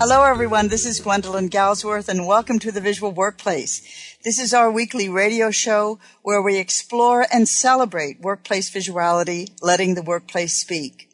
[0.00, 0.66] Hello, everyone.
[0.68, 3.80] This is Gwendolyn Galsworth, and welcome to the Visual Workplace.
[4.24, 10.02] This is our weekly radio show where we explore and celebrate workplace visuality, letting the
[10.02, 11.08] workplace speak.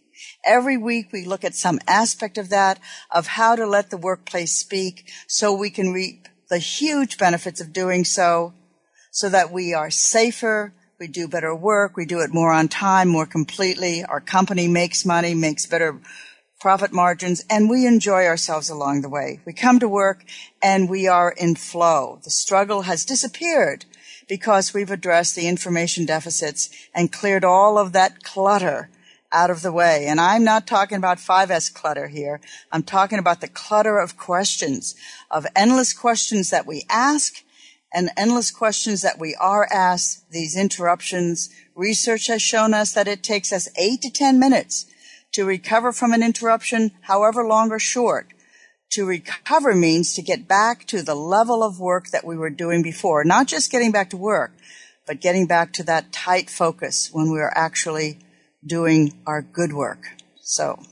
[0.47, 4.53] Every week we look at some aspect of that, of how to let the workplace
[4.53, 8.55] speak so we can reap the huge benefits of doing so,
[9.11, 13.09] so that we are safer, we do better work, we do it more on time,
[13.09, 16.01] more completely, our company makes money, makes better
[16.61, 19.41] profit margins, and we enjoy ourselves along the way.
[19.47, 20.25] We come to work
[20.63, 22.21] and we are in flow.
[22.23, 23.87] The struggle has disappeared
[24.29, 28.91] because we've addressed the information deficits and cleared all of that clutter
[29.33, 30.07] out of the way.
[30.07, 32.41] And I'm not talking about 5S clutter here.
[32.71, 34.95] I'm talking about the clutter of questions,
[35.31, 37.43] of endless questions that we ask
[37.93, 41.49] and endless questions that we are asked, these interruptions.
[41.75, 44.87] Research has shown us that it takes us eight to 10 minutes
[45.33, 48.29] to recover from an interruption, however long or short.
[48.91, 52.83] To recover means to get back to the level of work that we were doing
[52.83, 54.53] before, not just getting back to work,
[55.07, 58.19] but getting back to that tight focus when we are actually
[58.67, 60.07] doing our good work.
[60.43, 60.83] So,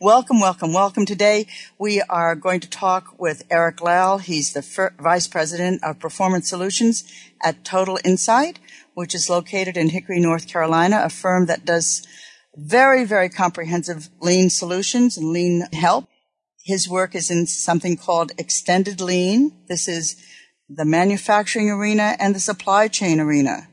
[0.00, 1.04] welcome, welcome, welcome.
[1.04, 1.46] Today
[1.78, 4.18] we are going to talk with Eric Lal.
[4.18, 7.04] He's the F- Vice President of Performance Solutions
[7.42, 8.58] at Total Insight,
[8.94, 12.06] which is located in Hickory, North Carolina, a firm that does
[12.54, 16.08] very, very comprehensive lean solutions and lean help.
[16.62, 19.52] His work is in something called extended lean.
[19.68, 20.16] This is
[20.68, 23.68] the manufacturing arena and the supply chain arena.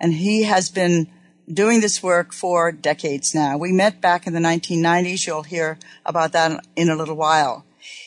[0.00, 1.08] And he has been
[1.52, 3.56] doing this work for decades now.
[3.56, 5.26] We met back in the 1990s.
[5.26, 7.64] You'll hear about that in a little while.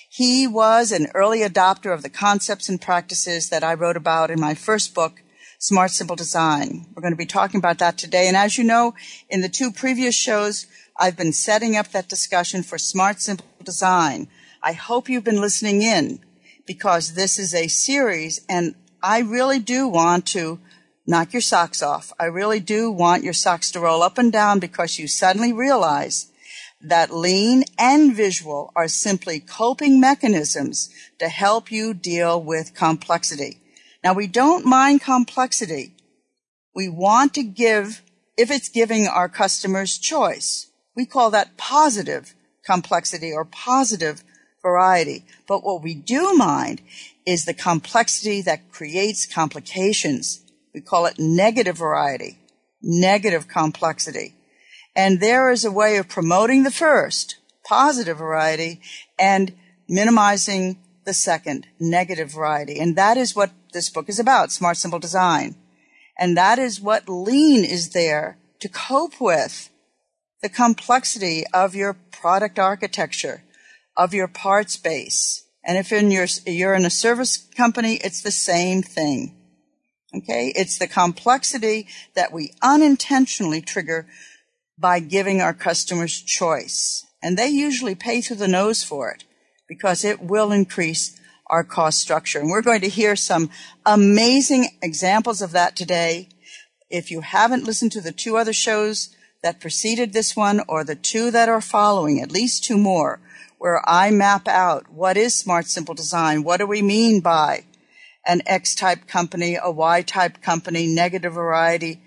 [0.10, 4.40] He was an early adopter of the concepts and practices that I wrote about in
[4.40, 5.22] my first book,
[5.60, 6.86] Smart Simple Design.
[6.94, 8.28] We're going to be talking about that today.
[8.28, 8.94] And as you know,
[9.28, 10.68] in the two previous shows,
[11.00, 14.28] I've been setting up that discussion for Smart Simple Design.
[14.62, 16.20] I hope you've been listening in
[16.68, 20.60] because this is a series and I really do want to
[21.08, 22.14] knock your socks off.
[22.20, 26.32] I really do want your socks to roll up and down because you suddenly realize
[26.82, 33.60] that lean and visual are simply coping mechanisms to help you deal with complexity.
[34.08, 35.92] Now we don't mind complexity.
[36.74, 38.02] We want to give,
[38.38, 42.34] if it's giving our customers choice, we call that positive
[42.66, 44.24] complexity or positive
[44.62, 45.26] variety.
[45.46, 46.80] But what we do mind
[47.26, 50.40] is the complexity that creates complications.
[50.74, 52.38] We call it negative variety,
[52.82, 54.36] negative complexity.
[54.96, 57.36] And there is a way of promoting the first,
[57.66, 58.80] positive variety,
[59.20, 59.52] and
[59.90, 62.80] minimizing the second, negative variety.
[62.80, 65.56] And that is what this book is about, Smart Simple Design.
[66.18, 69.70] And that is what lean is there to cope with
[70.42, 73.44] the complexity of your product architecture,
[73.96, 75.44] of your parts base.
[75.64, 79.36] And if in your, you're in a service company, it's the same thing.
[80.16, 80.54] Okay.
[80.56, 84.08] It's the complexity that we unintentionally trigger
[84.78, 87.06] by giving our customers choice.
[87.22, 89.26] And they usually pay through the nose for it
[89.68, 92.40] because it will increase our cost structure.
[92.40, 93.50] And we're going to hear some
[93.86, 96.30] amazing examples of that today.
[96.90, 100.96] If you haven't listened to the two other shows that preceded this one or the
[100.96, 103.20] two that are following, at least two more,
[103.58, 106.44] where I map out what is smart simple design?
[106.44, 107.66] What do we mean by
[108.26, 112.02] an X type company, a Y type company, negative variety,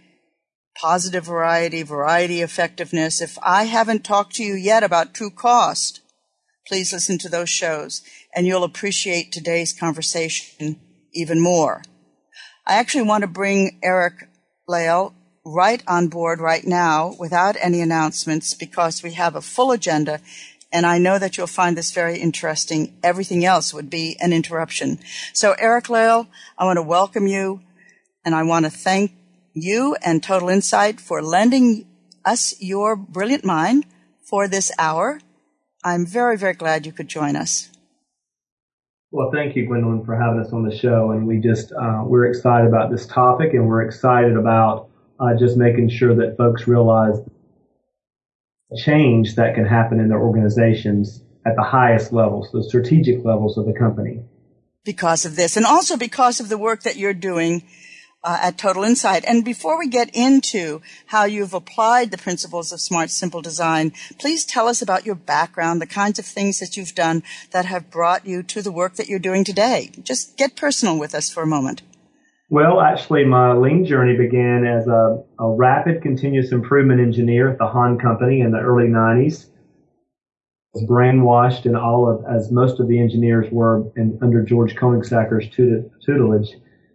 [0.80, 3.20] positive variety, variety effectiveness?
[3.20, 6.00] If I haven't talked to you yet about true cost,
[6.66, 8.02] please listen to those shows
[8.34, 10.78] and you'll appreciate today's conversation
[11.12, 11.82] even more.
[12.66, 14.28] I actually want to bring Eric
[14.68, 20.20] Lal right on board right now without any announcements because we have a full agenda
[20.72, 22.96] and I know that you'll find this very interesting.
[23.02, 25.00] Everything else would be an interruption.
[25.32, 27.60] So Eric Lael, I want to welcome you
[28.24, 29.12] and I want to thank
[29.52, 31.86] you and Total Insight for lending
[32.24, 33.86] us your brilliant mind
[34.22, 35.20] for this hour.
[35.82, 37.70] I'm very, very glad you could join us.
[39.12, 41.10] Well, thank you, Gwendolyn, for having us on the show.
[41.10, 45.56] And we just, uh, we're excited about this topic and we're excited about uh, just
[45.56, 47.16] making sure that folks realize
[48.76, 53.66] change that can happen in their organizations at the highest levels, the strategic levels of
[53.66, 54.22] the company.
[54.84, 57.64] Because of this, and also because of the work that you're doing
[58.22, 59.24] uh, at Total Insight.
[59.26, 64.44] And before we get into how you've applied the principles of smart, simple design, please
[64.44, 67.22] tell us about your background, the kinds of things that you've done
[67.52, 69.90] that have brought you to the work that you're doing today.
[70.02, 71.82] Just get personal with us for a moment.
[72.52, 77.66] Well, actually, my lean journey began as a, a rapid continuous improvement engineer at the
[77.68, 79.46] HON Company in the early 90s.
[80.74, 84.74] I was brainwashed in all of, as most of the engineers were in, under George
[84.74, 85.48] Koenigsaecker's
[86.04, 86.48] tutelage.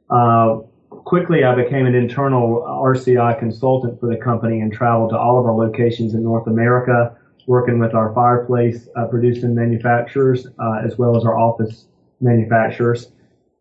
[0.10, 0.60] Uh,
[1.06, 5.46] quickly, I became an internal RCI consultant for the company and traveled to all of
[5.46, 7.16] our locations in North America,
[7.48, 11.86] working with our fireplace uh, producing manufacturers uh, as well as our office
[12.20, 13.12] manufacturers.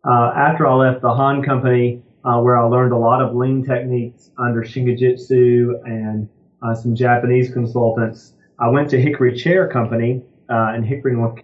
[0.03, 3.63] Uh, after I left the HON company, uh, where I learned a lot of lean
[3.63, 6.27] techniques under Shingijutsu and
[6.63, 11.39] uh, some Japanese consultants, I went to Hickory Chair Company uh, in Hickory, North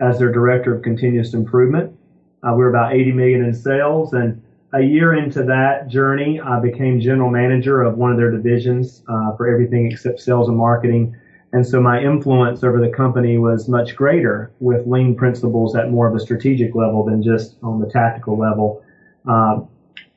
[0.00, 1.96] as their director of continuous improvement.
[2.42, 4.40] We were about 80 million in sales, and
[4.76, 9.34] a year into that journey, I became general manager of one of their divisions uh,
[9.36, 11.16] for everything except sales and marketing.
[11.52, 16.06] And so my influence over the company was much greater with lean principles at more
[16.06, 18.82] of a strategic level than just on the tactical level.
[19.26, 19.60] Uh,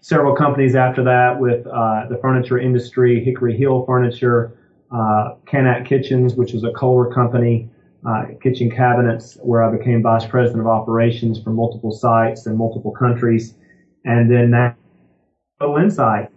[0.01, 4.57] several companies after that with uh, the furniture industry, Hickory Hill Furniture,
[4.91, 7.69] uh, Kitchens, which was a Kohler company,
[8.05, 12.91] uh, kitchen cabinets, where I became vice president of operations for multiple sites in multiple
[12.91, 13.53] countries.
[14.05, 14.75] And then now,
[15.59, 16.29] Total Insight.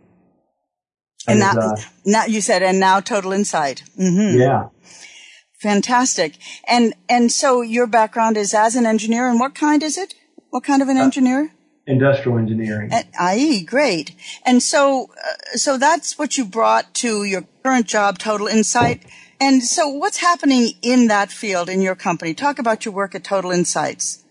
[1.28, 3.84] And now, uh, now you said, and now Total Insight.
[3.98, 4.40] Mm-hmm.
[4.40, 4.68] Yeah.
[5.60, 6.38] Fantastic.
[6.66, 10.14] And, and so your background is as an engineer and what kind is it?
[10.50, 11.52] What kind of an uh, engineer?
[11.86, 12.92] Industrial engineering.
[12.92, 14.12] At IE, great.
[14.44, 19.04] And so, uh, so that's what you brought to your current job, Total Insight.
[19.40, 22.34] And so what's happening in that field in your company?
[22.34, 24.24] Talk about your work at Total Insights.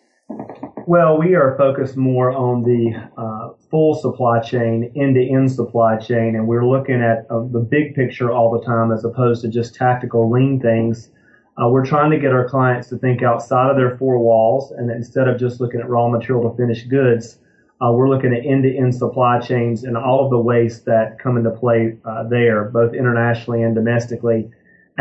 [0.92, 6.46] Well, we are focused more on the uh, full supply chain, end-to-end supply chain, and
[6.46, 10.30] we're looking at uh, the big picture all the time as opposed to just tactical
[10.30, 11.10] lean things
[11.58, 14.92] uh, we're trying to get our clients to think outside of their four walls, and
[14.92, 17.40] instead of just looking at raw material to finished goods,
[17.82, 21.52] uh, we're looking at end-to-end supply chains and all of the waste that come into
[21.52, 24.50] play uh, there, both internationally and domestically.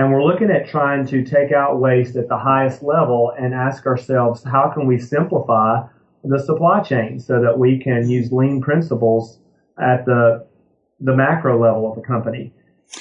[0.00, 3.84] And we're looking at trying to take out waste at the highest level and ask
[3.84, 5.82] ourselves, how can we simplify
[6.24, 9.38] the supply chain so that we can use lean principles
[9.78, 10.46] at the
[11.00, 12.54] the macro level of the company?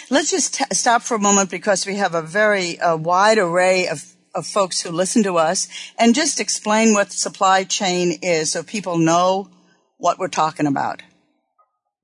[0.10, 3.88] Let's just t- stop for a moment because we have a very uh, wide array
[3.88, 4.04] of,
[4.36, 8.98] of folks who listen to us and just explain what supply chain is so people
[8.98, 9.50] know
[9.96, 11.02] what we're talking about.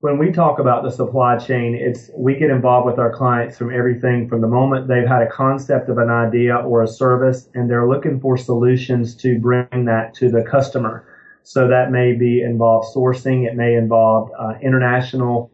[0.00, 3.74] When we talk about the supply chain, it's we get involved with our clients from
[3.74, 7.68] everything from the moment they've had a concept of an idea or a service and
[7.68, 11.06] they're looking for solutions to bring that to the customer.
[11.44, 15.50] So that may be involve sourcing, it may involve uh, international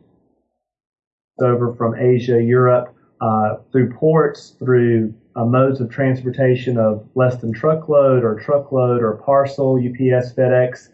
[1.41, 7.53] over from Asia, Europe, uh, through ports, through uh, modes of transportation of less than
[7.53, 10.89] truckload or truckload or parcel, UPS, FedEx,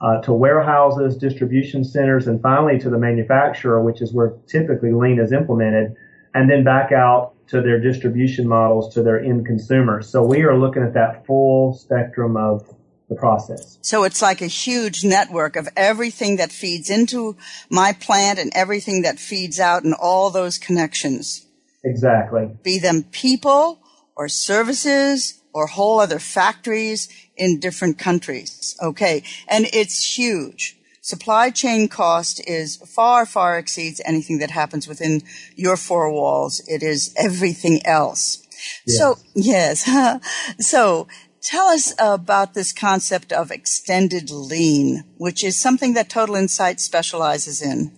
[0.00, 5.20] uh, to warehouses, distribution centers, and finally to the manufacturer, which is where typically lean
[5.20, 5.94] is implemented,
[6.34, 10.08] and then back out to their distribution models to their end consumers.
[10.08, 12.64] So we are looking at that full spectrum of
[13.08, 13.78] the process.
[13.82, 17.36] So it's like a huge network of everything that feeds into
[17.68, 21.44] my plant and everything that feeds out and all those connections.
[21.84, 22.48] Exactly.
[22.62, 23.80] Be them people
[24.16, 27.08] or services or whole other factories
[27.40, 28.76] in different countries.
[28.82, 29.22] Okay.
[29.48, 30.76] And it's huge.
[31.00, 35.22] Supply chain cost is far, far exceeds anything that happens within
[35.56, 36.62] your four walls.
[36.68, 38.46] It is everything else.
[38.86, 38.98] Yes.
[38.98, 40.22] So, yes.
[40.60, 41.08] so
[41.42, 47.62] Tell us about this concept of extended lean, which is something that Total Insight specializes
[47.62, 47.92] in.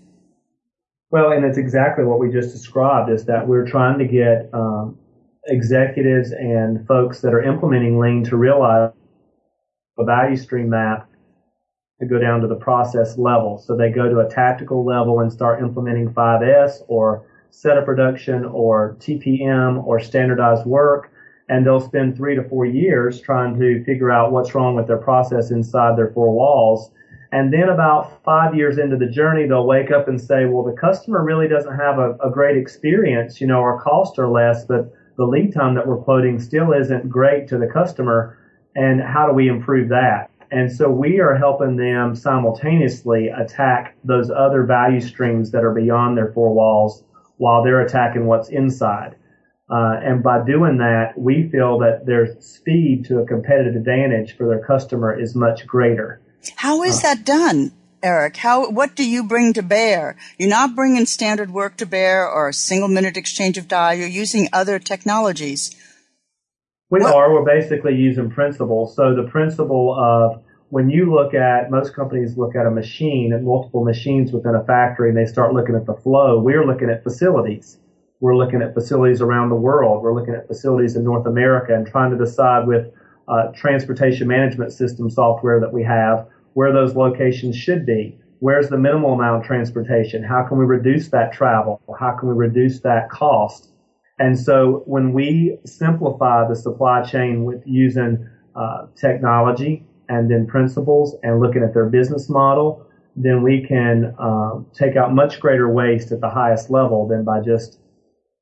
[1.10, 4.96] Well, and it's exactly what we just described is that we're trying to get um,
[5.46, 8.92] executives and folks that are implementing lean to realize
[9.98, 11.08] a value stream map
[12.00, 13.58] to go down to the process level.
[13.58, 18.96] So they go to a tactical level and start implementing 5S or setup production or
[18.98, 21.12] TPM or standardized work.
[21.48, 24.98] And they'll spend three to four years trying to figure out what's wrong with their
[24.98, 26.90] process inside their four walls.
[27.30, 30.78] And then about five years into the journey, they'll wake up and say, well, the
[30.78, 33.40] customer really doesn't have a, a great experience.
[33.40, 37.08] You know, our costs are less, but the lead time that we're quoting still isn't
[37.08, 38.38] great to the customer.
[38.74, 40.30] And how do we improve that?
[40.50, 46.16] And so we are helping them simultaneously attack those other value streams that are beyond
[46.16, 47.04] their four walls
[47.38, 49.16] while they're attacking what's inside.
[49.70, 54.46] Uh, and by doing that, we feel that their speed to a competitive advantage for
[54.46, 56.20] their customer is much greater.
[56.56, 57.72] How is uh, that done?
[58.02, 60.16] Eric, how, what do you bring to bear?
[60.36, 63.94] You're not bringing standard work to bear or a single minute exchange of die.
[63.94, 65.74] You're using other technologies.
[66.92, 67.14] We what?
[67.14, 67.32] are.
[67.32, 68.94] We're basically using principles.
[68.94, 73.46] So the principle of when you look at most companies look at a machine and
[73.46, 76.38] multiple machines within a factory and they start looking at the flow.
[76.38, 77.78] We're looking at facilities.
[78.20, 80.02] We're looking at facilities around the world.
[80.02, 82.92] We're looking at facilities in North America and trying to decide with
[83.26, 88.18] uh, transportation management system software that we have where those locations should be.
[88.40, 90.22] Where's the minimal amount of transportation?
[90.22, 91.80] How can we reduce that travel?
[91.98, 93.71] How can we reduce that cost?
[94.22, 98.24] And so when we simplify the supply chain with using
[98.54, 102.86] uh, technology and then principles and looking at their business model,
[103.16, 107.40] then we can um, take out much greater waste at the highest level than by
[107.40, 107.80] just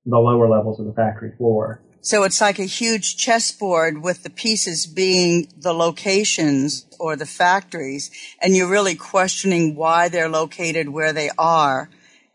[0.04, 1.80] the lower levels of the factory floor.
[2.02, 8.10] So it's like a huge chessboard with the pieces being the locations or the factories,
[8.42, 11.88] and you're really questioning why they're located where they are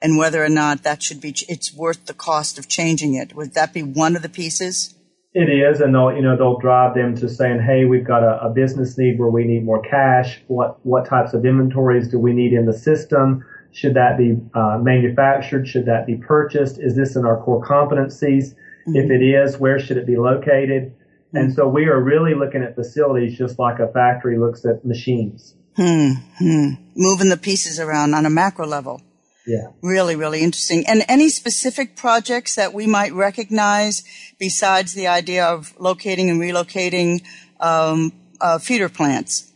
[0.06, 3.36] and whether or not that should be, it's worth the cost of changing it.
[3.36, 4.94] Would that be one of the pieces?
[5.34, 8.46] It is, and they'll, you know, they'll drive them to saying, "Hey, we've got a,
[8.46, 10.40] a business need where we need more cash.
[10.46, 13.44] What what types of inventories do we need in the system?
[13.72, 15.68] Should that be uh, manufactured?
[15.68, 16.80] Should that be purchased?
[16.80, 18.96] Is this in our core competencies?" Mm-hmm.
[18.96, 20.94] If it is, where should it be located?
[20.94, 21.38] Mm-hmm.
[21.38, 25.56] And so we are really looking at facilities just like a factory looks at machines.
[25.76, 26.70] Hmm, hmm.
[26.96, 29.02] Moving the pieces around on a macro level.
[29.48, 29.68] Yeah.
[29.82, 30.86] Really, really interesting.
[30.88, 34.04] And any specific projects that we might recognize
[34.40, 37.24] besides the idea of locating and relocating
[37.60, 38.12] um,
[38.42, 39.52] uh, feeder plants?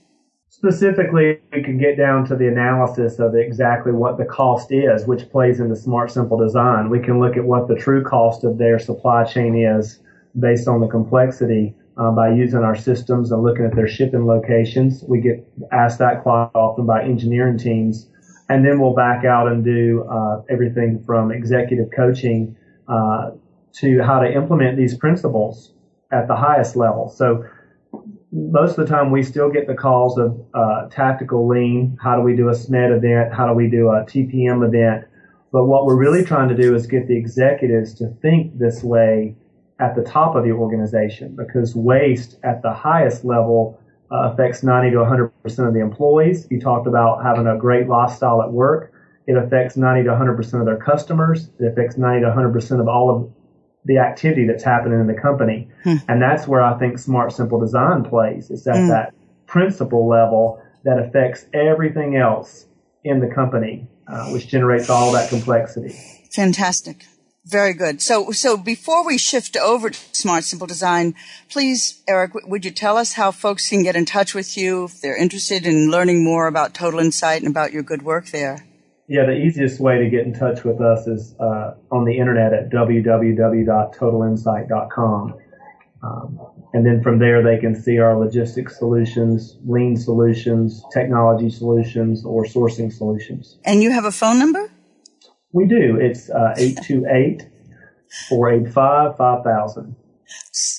[0.50, 5.30] Specifically, we can get down to the analysis of exactly what the cost is, which
[5.30, 6.90] plays into smart, simple design.
[6.90, 10.00] We can look at what the true cost of their supply chain is
[10.38, 15.02] based on the complexity uh, by using our systems and looking at their shipping locations.
[15.08, 18.08] We get asked that quite often by engineering teams.
[18.50, 22.56] And then we'll back out and do uh, everything from executive coaching
[22.88, 23.32] uh,
[23.74, 25.74] to how to implement these principles
[26.12, 27.10] at the highest level.
[27.10, 27.46] So
[28.32, 31.98] most of the time we still get the calls of uh, tactical lean.
[32.02, 33.34] How do we do a SMED event?
[33.34, 35.06] How do we do a TPM event?
[35.52, 39.36] But what we're really trying to do is get the executives to think this way
[39.80, 43.79] at the top of the organization because waste at the highest level
[44.12, 46.48] uh, affects 90 to 100% of the employees.
[46.50, 48.94] You talked about having a great lifestyle at work.
[49.28, 51.50] It affects 90 to 100% of their customers.
[51.60, 53.32] It affects 90 to 100% of all of
[53.86, 55.70] the activity that's happening in the company.
[55.84, 55.98] Hmm.
[56.08, 58.50] And that's where I think smart, simple design plays.
[58.50, 58.88] It's at hmm.
[58.88, 59.14] that
[59.46, 62.66] principle level that affects everything else
[63.04, 65.96] in the company, uh, which generates all that complexity.
[66.32, 67.06] Fantastic.
[67.50, 68.00] Very good.
[68.00, 71.16] So, so before we shift over to smart, simple design,
[71.50, 75.02] please, Eric, would you tell us how folks can get in touch with you if
[75.02, 78.68] they're interested in learning more about Total Insight and about your good work there?
[79.08, 82.54] Yeah, the easiest way to get in touch with us is uh, on the internet
[82.54, 85.34] at www.totalinsight.com.
[86.04, 86.40] Um,
[86.74, 92.46] and then from there, they can see our logistics solutions, lean solutions, technology solutions, or
[92.46, 93.58] sourcing solutions.
[93.66, 94.70] And you have a phone number?
[95.52, 95.98] We do.
[96.00, 97.48] It's uh, 828
[98.30, 99.96] 485 5000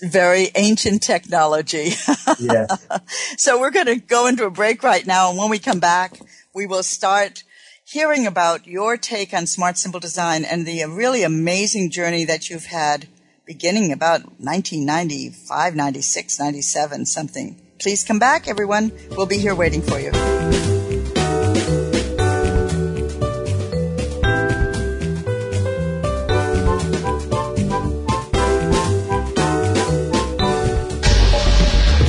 [0.02, 1.92] very ancient technology.
[2.38, 2.86] yes.
[3.36, 5.30] So we're going to go into a break right now.
[5.30, 6.20] And when we come back,
[6.54, 7.42] we will start
[7.84, 12.66] hearing about your take on smart simple design and the really amazing journey that you've
[12.66, 13.08] had
[13.46, 17.60] beginning about 1995, 96, 97, something.
[17.78, 18.92] Please come back, everyone.
[19.16, 20.79] We'll be here waiting for you.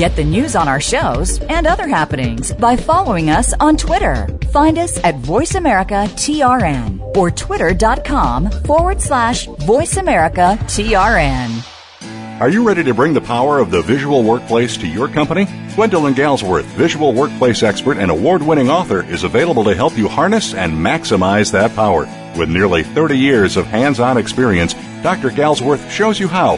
[0.02, 4.28] Get the news on our shows and other happenings by following us on Twitter.
[4.50, 12.42] Find us at VoiceAmericaTRN or twitter.com forward slash VoiceAmericaTRN.
[12.42, 15.46] Are you ready to bring the power of the visual workplace to your company?
[15.76, 20.56] Gwendolyn Galsworth, visual workplace expert and award winning author, is available to help you harness
[20.56, 22.10] and maximize that power.
[22.36, 25.30] With nearly 30 years of hands on experience, Dr.
[25.30, 26.58] Galsworth shows you how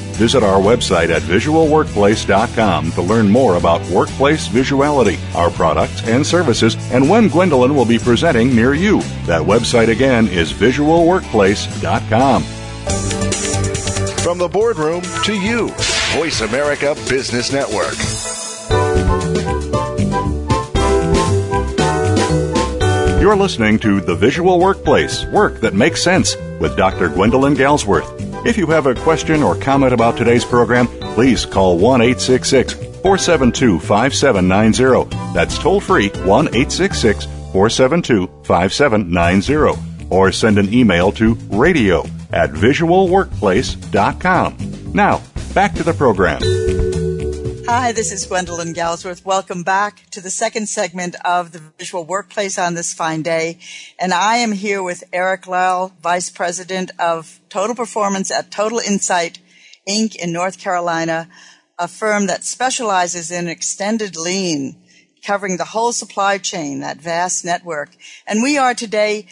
[0.21, 6.75] Visit our website at visualworkplace.com to learn more about workplace visuality, our products and services,
[6.91, 9.01] and when Gwendolyn will be presenting near you.
[9.25, 12.43] That website again is visualworkplace.com.
[14.23, 15.69] From the boardroom to you,
[16.13, 17.97] Voice America Business Network.
[23.19, 27.09] You're listening to The Visual Workplace Work That Makes Sense with Dr.
[27.09, 28.30] Gwendolyn Galsworth.
[28.43, 33.79] If you have a question or comment about today's program, please call 1 866 472
[33.79, 35.33] 5790.
[35.33, 40.07] That's toll free 1 866 472 5790.
[40.09, 44.93] Or send an email to radio at visualworkplace.com.
[44.93, 45.21] Now,
[45.53, 46.41] back to the program.
[47.73, 49.23] Hi, this is Gwendolyn Galsworth.
[49.23, 53.59] Welcome back to the second segment of the Visual Workplace on this fine day.
[53.97, 59.39] And I am here with Eric Lyle, Vice President of Total Performance at Total Insight
[59.87, 60.17] Inc.
[60.17, 61.29] in North Carolina,
[61.79, 64.75] a firm that specializes in extended lean,
[65.25, 67.91] covering the whole supply chain, that vast network.
[68.27, 69.27] And we are today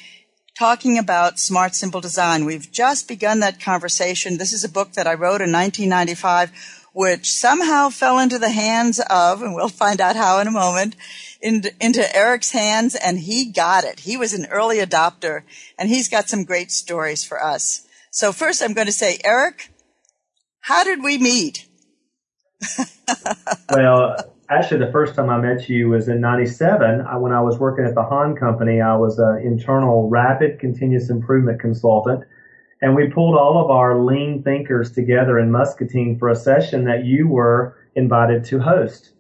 [0.58, 2.46] talking about smart, simple design.
[2.46, 4.38] We've just begun that conversation.
[4.38, 8.99] This is a book that I wrote in 1995 which somehow fell into the hands
[9.09, 10.97] of, and we'll find out how in a moment,
[11.39, 14.01] into, into Eric's hands, and he got it.
[14.01, 15.43] He was an early adopter,
[15.77, 17.87] and he's got some great stories for us.
[18.11, 19.69] So first I'm going to say, Eric,
[20.59, 21.69] how did we meet?
[23.69, 24.17] well,
[24.49, 27.05] actually, the first time I met you was in 97.
[27.21, 31.62] when I was working at the HON Company, I was an internal rapid continuous improvement
[31.62, 32.25] consultant
[32.81, 37.05] and we pulled all of our lean thinkers together in Muscatine for a session that
[37.05, 39.13] you were invited to host.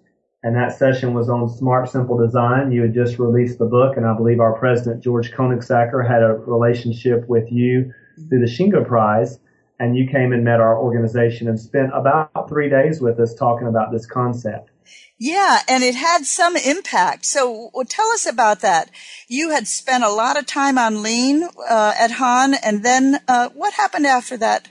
[0.43, 2.71] And that session was on smart, simple design.
[2.71, 6.33] You had just released the book, and I believe our president, George Koenigsaecker, had a
[6.33, 7.91] relationship with you
[8.29, 9.39] through the Shingo Prize.
[9.81, 13.67] And you came and met our organization and spent about three days with us talking
[13.67, 14.71] about this concept.
[15.17, 17.25] Yeah, and it had some impact.
[17.25, 18.89] So well, tell us about that.
[19.27, 23.49] You had spent a lot of time on lean uh, at HON, and then uh,
[23.49, 24.69] what happened after that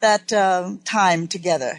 [0.00, 1.78] that uh, time together?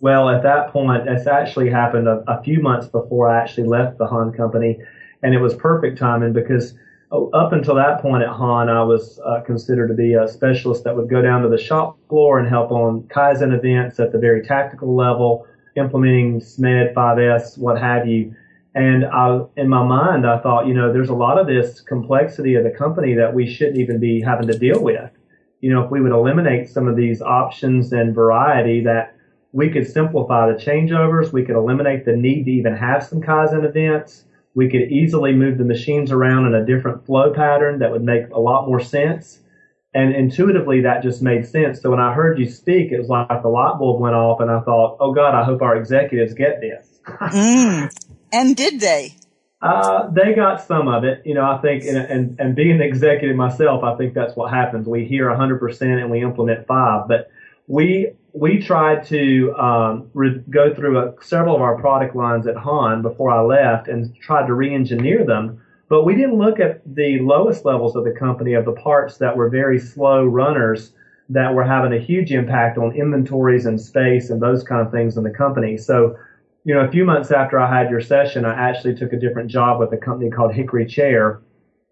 [0.00, 3.98] Well, at that point, it's actually happened a, a, few months before I actually left
[3.98, 4.78] the HON company,
[5.22, 6.74] and it was perfect timing because
[7.12, 10.82] oh, up until that point at HON, I was uh, considered to be a specialist
[10.84, 14.18] that would go down to the shop floor and help on Kaizen events at the
[14.18, 18.34] very tactical level implementing SMED, 5S, what have you.
[18.74, 22.54] And I, in my mind, I thought, you know, there's a lot of this complexity
[22.54, 25.10] of the company that we shouldn't even be having to deal with.
[25.60, 29.14] You know, if we would eliminate some of these options and variety that
[29.52, 33.64] we could simplify the changeovers, we could eliminate the need to even have some Kaizen
[33.64, 34.24] events.
[34.54, 38.28] We could easily move the machines around in a different flow pattern that would make
[38.30, 39.40] a lot more sense.
[39.94, 41.82] And intuitively, that just made sense.
[41.82, 44.50] So when I heard you speak, it was like the light bulb went off, and
[44.50, 47.90] I thought, "Oh God, I hope our executives get this." mm.
[48.32, 49.14] And did they?
[49.60, 51.22] Uh, they got some of it.
[51.24, 54.52] You know, I think, and, and, and being an executive myself, I think that's what
[54.52, 54.88] happens.
[54.88, 57.06] We hear 100% and we implement five.
[57.06, 57.30] But
[57.68, 62.56] we we tried to um, re- go through a, several of our product lines at
[62.56, 67.18] HON before I left and tried to re-engineer them but we didn't look at the
[67.20, 70.94] lowest levels of the company of the parts that were very slow runners
[71.28, 75.18] that were having a huge impact on inventories and space and those kind of things
[75.18, 75.76] in the company.
[75.76, 76.16] So,
[76.64, 79.50] you know, a few months after I had your session, I actually took a different
[79.50, 81.42] job with a company called Hickory Chair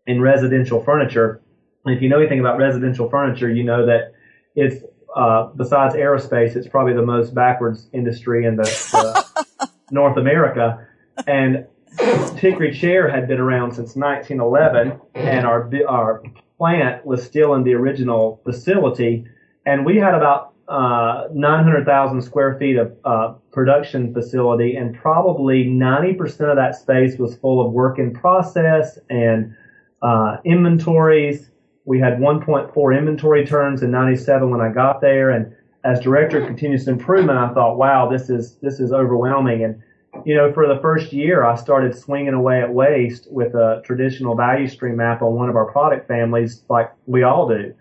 [0.07, 1.43] in residential furniture.
[1.85, 4.15] And if you know anything about residential furniture, you know that
[4.55, 4.83] it's
[5.15, 10.87] uh, besides aerospace, it's probably the most backwards industry in the, the North America.
[11.27, 11.67] And
[11.99, 16.23] Hickory Chair had been around since 1911, and our our
[16.59, 19.27] plant was still in the original facility,
[19.67, 26.49] and we had about uh, 900,000 square feet of uh, production facility, and probably 90%
[26.49, 29.53] of that space was full of work in process and
[30.03, 31.51] uh, inventories.
[31.87, 36.47] We had 1.4 inventory turns in 97 when I got there, and as director of
[36.47, 39.65] continuous improvement, I thought, wow, this is this is overwhelming.
[39.65, 39.83] And
[40.25, 44.35] you know, for the first year, I started swinging away at waste with a traditional
[44.35, 47.75] value stream map on one of our product families, like we all do.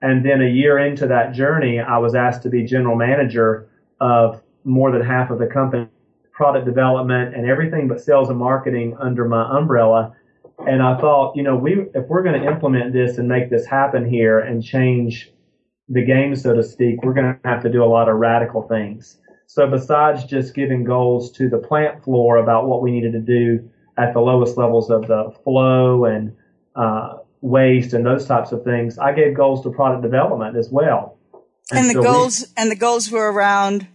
[0.00, 3.68] And then a year into that journey, I was asked to be general manager
[4.00, 5.88] of more than half of the company,
[6.32, 10.14] product development and everything but sales and marketing under my umbrella.
[10.66, 13.66] And I thought, you know, we, if we're going to implement this and make this
[13.66, 15.30] happen here and change
[15.88, 18.62] the game, so to speak, we're going to have to do a lot of radical
[18.62, 19.18] things.
[19.52, 23.68] So besides just giving goals to the plant floor about what we needed to do
[23.98, 26.34] at the lowest levels of the flow and
[26.74, 31.18] uh, waste and those types of things, I gave goals to product development as well.
[31.70, 33.86] And, and the so goals we, and the goals were around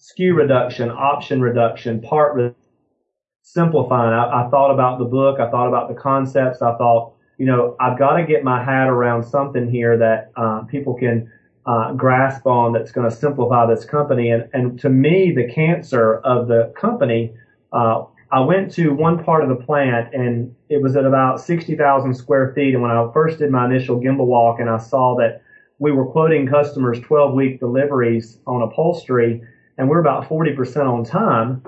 [0.00, 2.54] SKU reduction, option reduction, part re-
[3.42, 4.14] simplifying.
[4.14, 5.38] I, I thought about the book.
[5.38, 6.62] I thought about the concepts.
[6.62, 10.62] I thought, you know, I've got to get my hat around something here that uh,
[10.62, 11.30] people can
[11.66, 14.30] uh, grasp on that's going to simplify this company.
[14.30, 17.34] And, and to me, the cancer of the company,
[17.72, 22.14] uh, I went to one part of the plant and it was at about 60,000
[22.14, 22.74] square feet.
[22.74, 25.42] And when I first did my initial gemba walk and I saw that
[25.78, 29.42] we were quoting customers 12 week deliveries on upholstery
[29.78, 31.62] and we're about 40% on time.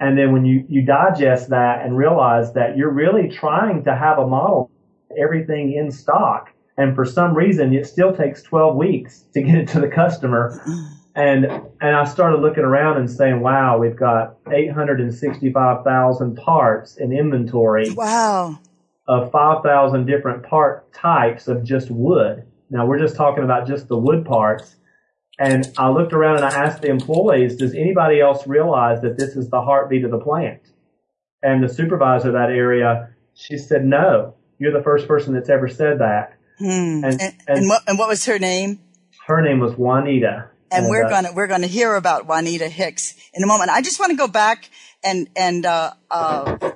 [0.00, 4.18] And then when you, you digest that and realize that you're really trying to have
[4.18, 4.70] a model,
[5.18, 9.68] everything in stock and for some reason it still takes 12 weeks to get it
[9.68, 10.60] to the customer.
[11.14, 11.44] And
[11.80, 18.58] and I started looking around and saying wow we've got 865,000 parts in inventory wow.
[19.06, 22.46] of 5,000 different part types of just wood.
[22.70, 24.76] Now we're just talking about just the wood parts.
[25.38, 29.36] And I looked around and I asked the employees does anybody else realize that this
[29.36, 30.62] is the heartbeat of the plant?
[31.42, 34.34] And the supervisor of that area she said no.
[34.58, 37.04] You're the first person that's ever said that Hmm.
[37.04, 38.80] And, and, and, what, and what was her name?
[39.26, 40.48] Her name was Juanita.
[40.70, 43.70] And, and we're uh, gonna we're gonna hear about Juanita Hicks in a moment.
[43.70, 44.70] I just want to go back
[45.04, 46.72] and and uh, uh,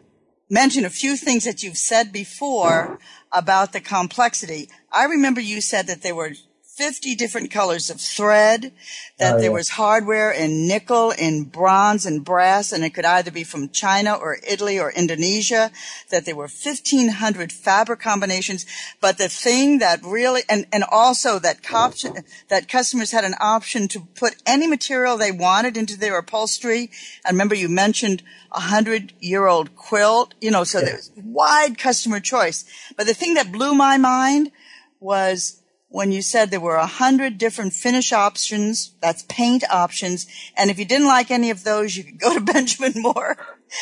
[0.51, 2.99] mention a few things that you've said before
[3.33, 4.69] about the complexity.
[4.93, 6.33] I remember you said that there were
[6.77, 8.71] 50 different colors of thread,
[9.19, 13.31] that oh, there was hardware in nickel, in bronze and brass, and it could either
[13.31, 15.71] be from China or Italy or Indonesia,
[16.11, 18.67] that there were 1500 fabric combinations.
[19.01, 23.89] But the thing that really, and, and also that option, that customers had an option
[23.89, 26.91] to put any material they wanted into their upholstery.
[27.25, 30.85] I remember you mentioned a hundred year old quilt, you know, so yeah.
[30.85, 32.67] there's wide customer choice.
[32.99, 34.53] But the thing that blew my mind
[35.01, 35.63] was
[35.97, 40.79] when you said there were a hundred different finish options, that's paint options, and if
[40.79, 43.39] you didn't like any of those, you could go to Benjamin Moore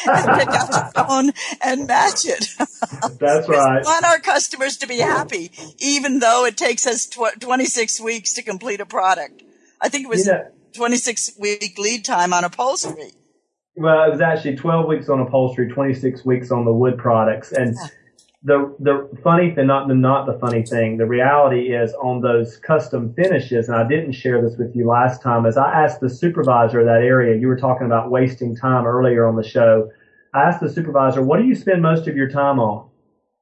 [0.07, 2.47] and pick out a stone and match it.
[3.19, 3.83] That's right.
[3.83, 5.51] We want our customers to be happy,
[5.81, 9.43] even though it takes us tw- 26 weeks to complete a product.
[9.81, 10.51] I think it was yeah.
[10.75, 13.11] 26 week lead time on upholstery.
[13.75, 17.51] Well, it was actually 12 weeks on upholstery, 26 weeks on the wood products.
[17.51, 17.89] And yeah
[18.45, 22.59] the the funny thing, not the not the funny thing, the reality is on those
[22.59, 26.11] custom finishes, and I didn't share this with you last time, as I asked the
[26.11, 29.91] supervisor of that area, you were talking about wasting time earlier on the show.
[30.35, 32.91] I asked the supervisor, what do you spend most of your time on?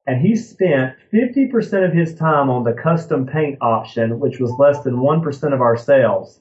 [0.07, 4.83] And he spent 50% of his time on the custom paint option, which was less
[4.83, 6.39] than 1% of our sales.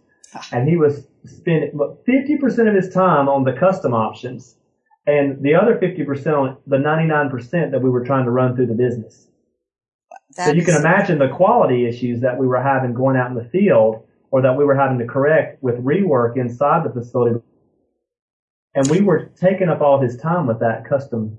[0.53, 4.57] And he was spending 50% of his time on the custom options
[5.07, 9.27] and the other 50% the 99% that we were trying to run through the business.
[10.33, 13.45] So you can imagine the quality issues that we were having going out in the
[13.45, 17.41] field or that we were having to correct with rework inside the facility.
[18.75, 21.39] And we were taking up all his time with that custom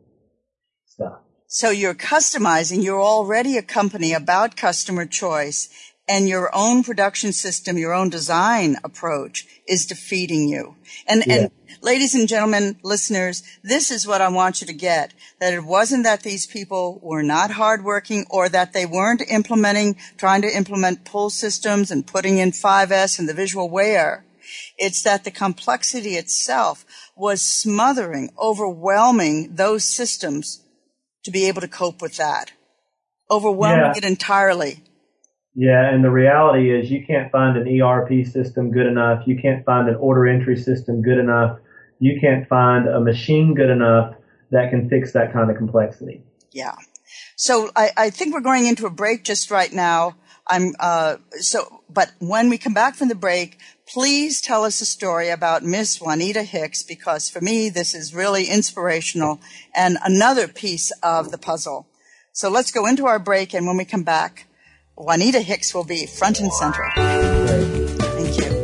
[0.85, 1.19] stuff.
[1.47, 2.83] So you're customizing.
[2.83, 8.77] You're already a company about customer choice and your own production system, your own design
[8.83, 10.75] approach is defeating you.
[11.07, 11.33] And, yeah.
[11.35, 15.13] and ladies and gentlemen, listeners, this is what I want you to get.
[15.39, 20.41] That it wasn't that these people were not hardworking or that they weren't implementing, trying
[20.41, 24.25] to implement pull systems and putting in 5S and the visual where.
[24.77, 26.85] It's that the complexity itself
[27.15, 30.61] was smothering, overwhelming those systems
[31.23, 32.51] to be able to cope with that.
[33.31, 33.97] Overwhelming yeah.
[33.97, 34.83] it entirely.
[35.55, 39.27] Yeah, and the reality is you can't find an ERP system good enough.
[39.27, 41.59] You can't find an order entry system good enough.
[41.99, 44.15] You can't find a machine good enough
[44.49, 46.23] that can fix that kind of complexity.
[46.51, 46.75] Yeah.
[47.35, 50.15] So I, I think we're going into a break just right now.
[50.47, 54.85] I'm uh, so, but when we come back from the break, please tell us a
[54.85, 59.39] story about Miss Juanita Hicks because for me this is really inspirational
[59.73, 61.87] and another piece of the puzzle.
[62.33, 64.47] So let's go into our break, and when we come back,
[64.95, 66.87] Juanita Hicks will be front and center.
[66.95, 68.63] Thank you.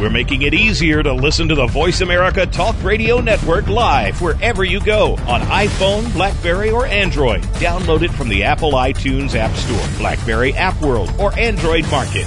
[0.00, 4.62] We're making it easier to listen to the Voice America Talk Radio Network live wherever
[4.62, 7.42] you go on iPhone, Blackberry, or Android.
[7.54, 12.26] Download it from the Apple iTunes App Store, Blackberry App World, or Android Market.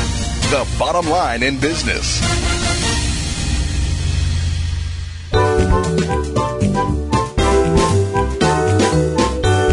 [0.51, 2.19] the bottom line in business.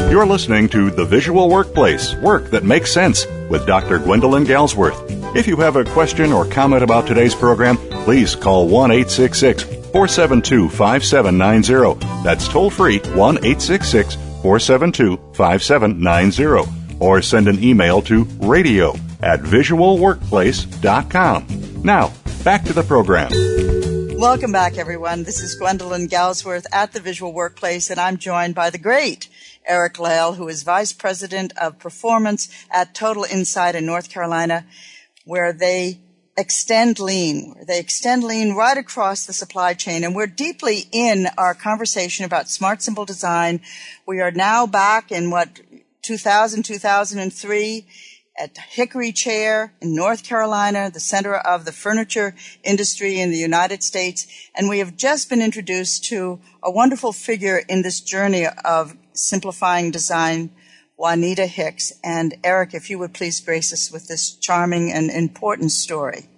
[0.09, 3.99] You're listening to The Visual Workplace Work That Makes Sense with Dr.
[3.99, 5.35] Gwendolyn Galsworth.
[5.35, 10.69] If you have a question or comment about today's program, please call 1 866 472
[10.69, 12.23] 5790.
[12.23, 16.71] That's toll free 1 866 472 5790.
[17.01, 21.83] Or send an email to radio at visualworkplace.com.
[21.83, 22.13] Now,
[22.45, 23.31] back to the program.
[24.19, 25.23] Welcome back, everyone.
[25.23, 29.29] This is Gwendolyn Galsworth at the Visual Workplace, and I'm joined by the great
[29.65, 34.67] Eric Lale, who is Vice President of Performance at Total Insight in North Carolina,
[35.25, 36.01] where they
[36.37, 37.55] extend lean.
[37.67, 40.05] They extend lean right across the supply chain.
[40.05, 43.61] And we're deeply in our conversation about smart, simple design.
[44.07, 45.61] We are now back in what,
[46.03, 47.87] 2000, 2003
[48.39, 53.83] at Hickory Chair in North Carolina, the center of the furniture industry in the United
[53.83, 54.27] States.
[54.55, 59.91] And we have just been introduced to a wonderful figure in this journey of simplifying
[59.91, 60.51] design,
[60.97, 61.93] Juanita Hicks.
[62.05, 66.29] And Eric, if you would please grace us with this charming and important story.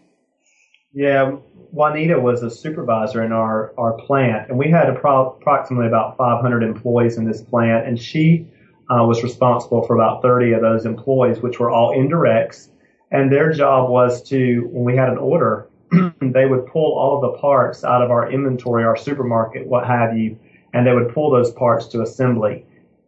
[0.93, 1.37] Yeah,
[1.73, 7.17] Juanita was a supervisor in our, our plant, and we had approximately about 500 employees
[7.17, 8.49] in this plant, and she
[8.90, 12.68] uh, was responsible for about 30 of those employees, which were all indirects.
[13.11, 15.68] And their job was to, when we had an order,
[16.20, 20.16] they would pull all of the parts out of our inventory, our supermarket, what have
[20.16, 20.38] you,
[20.72, 22.64] and they would pull those parts to assembly.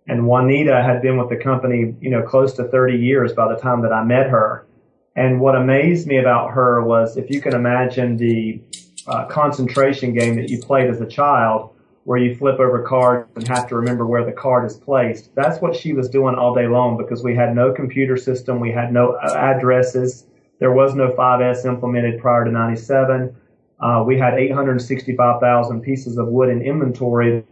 [0.08, 3.60] And Juanita had been with the company, you know, close to 30 years by the
[3.60, 4.66] time that I met her.
[5.14, 8.60] And what amazed me about her was if you can imagine the
[9.06, 11.71] uh, concentration game that you played as a child,
[12.04, 15.34] where you flip over cards and have to remember where the card is placed.
[15.34, 18.72] That's what she was doing all day long because we had no computer system, we
[18.72, 20.26] had no uh, addresses,
[20.58, 23.34] there was no 5S implemented prior to 97.
[23.80, 27.44] Uh, we had 865,000 pieces of wood in inventory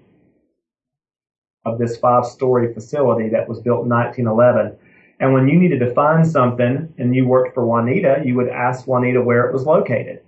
[1.64, 4.76] of this five story facility that was built in 1911.
[5.18, 8.86] And when you needed to find something and you worked for Juanita, you would ask
[8.86, 10.22] Juanita where it was located.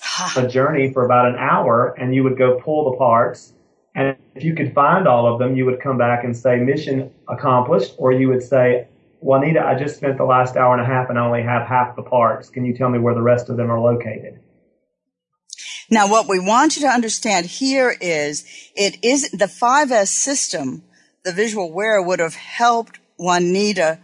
[0.36, 3.52] a journey for about an hour and you would go pull the parts.
[3.94, 7.12] And if you could find all of them, you would come back and say mission
[7.28, 8.88] accomplished, or you would say,
[9.20, 11.94] Juanita, I just spent the last hour and a half and I only have half
[11.94, 12.48] the parts.
[12.48, 14.40] Can you tell me where the rest of them are located?
[15.90, 20.84] Now, what we want you to understand here is it is the 5S system,
[21.22, 23.98] the visual where would have helped Juanita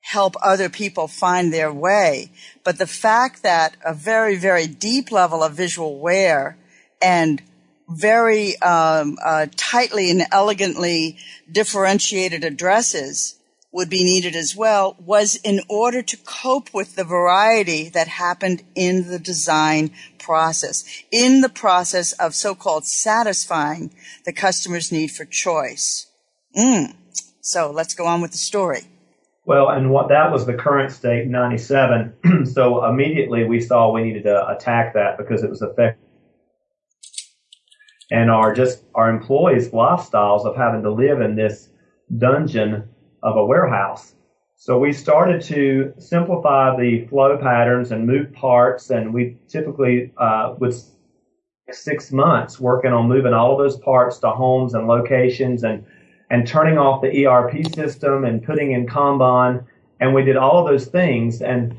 [0.00, 2.30] help other people find their way.
[2.64, 6.56] But the fact that a very, very deep level of visual where
[7.02, 7.42] and
[7.88, 11.18] very um, uh, tightly and elegantly
[11.50, 13.36] differentiated addresses
[13.72, 18.62] would be needed as well was in order to cope with the variety that happened
[18.74, 23.90] in the design process, in the process of so-called satisfying
[24.24, 26.06] the customer's need for choice.
[26.56, 26.94] Mm.
[27.40, 28.82] So let's go on with the story.
[29.50, 32.14] Well, and what that was the current state, 97.
[32.44, 36.06] so immediately we saw we needed to attack that because it was affecting
[38.12, 41.70] and our just our employees' lifestyles of having to live in this
[42.16, 42.88] dungeon
[43.24, 44.14] of a warehouse.
[44.54, 50.54] So we started to simplify the flow patterns and move parts, and we typically uh,
[50.60, 50.76] would
[51.72, 55.84] six months working on moving all of those parts to homes and locations and
[56.30, 59.64] and turning off the ERP system and putting in Kanban.
[60.00, 61.42] And we did all of those things.
[61.42, 61.72] And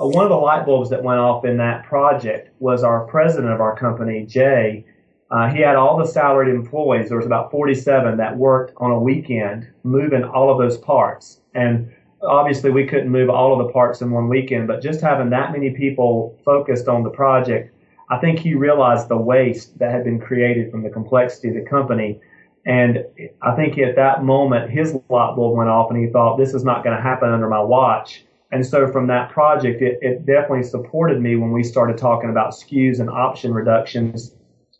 [0.00, 3.52] uh, one of the light bulbs that went off in that project was our president
[3.52, 4.84] of our company, Jay.
[5.30, 7.08] Uh, he had all the salaried employees.
[7.08, 11.40] There was about 47 that worked on a weekend moving all of those parts.
[11.54, 15.30] And obviously we couldn't move all of the parts in one weekend, but just having
[15.30, 17.74] that many people focused on the project,
[18.10, 21.68] I think he realized the waste that had been created from the complexity of the
[21.68, 22.20] company.
[22.68, 23.06] And
[23.40, 26.64] I think at that moment, his light bulb went off and he thought, this is
[26.64, 28.24] not going to happen under my watch.
[28.52, 32.52] And so from that project, it, it definitely supported me when we started talking about
[32.52, 34.34] SKUs and option reductions.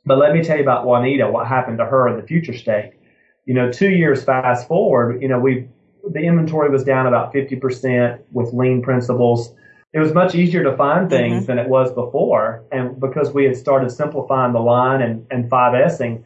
[0.04, 2.92] But let me tell you about Juanita, what happened to her in the future state.
[3.46, 5.66] You know, two years fast forward, you know, we
[6.10, 9.54] the inventory was down about 50% with lean principles.
[9.92, 11.46] It was much easier to find things mm-hmm.
[11.46, 12.64] than it was before.
[12.70, 16.22] And because we had started simplifying the line and, and 5Sing,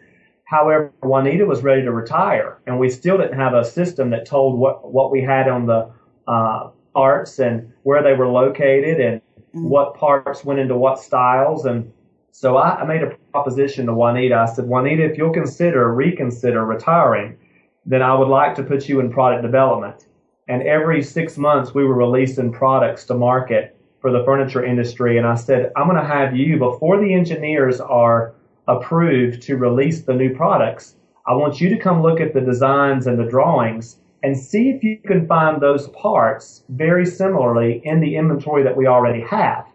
[0.52, 4.58] however, Juanita was ready to retire and we still didn't have a system that told
[4.58, 5.90] what, what we had on the,
[6.28, 9.68] uh, parts and where they were located and mm-hmm.
[9.68, 11.64] what parts went into what styles.
[11.64, 11.90] And
[12.30, 14.36] so I, I made a proposition to Juanita.
[14.36, 17.38] I said, Juanita, if you'll consider, reconsider retiring,
[17.84, 20.06] then I would like to put you in product development.
[20.48, 25.16] And every six months we were releasing products to market for the furniture industry.
[25.16, 28.34] And I said, I'm going to have you before the engineers are
[28.76, 30.96] approved to release the new products.
[31.26, 34.82] I want you to come look at the designs and the drawings and see if
[34.82, 39.66] you can find those parts very similarly in the inventory that we already have.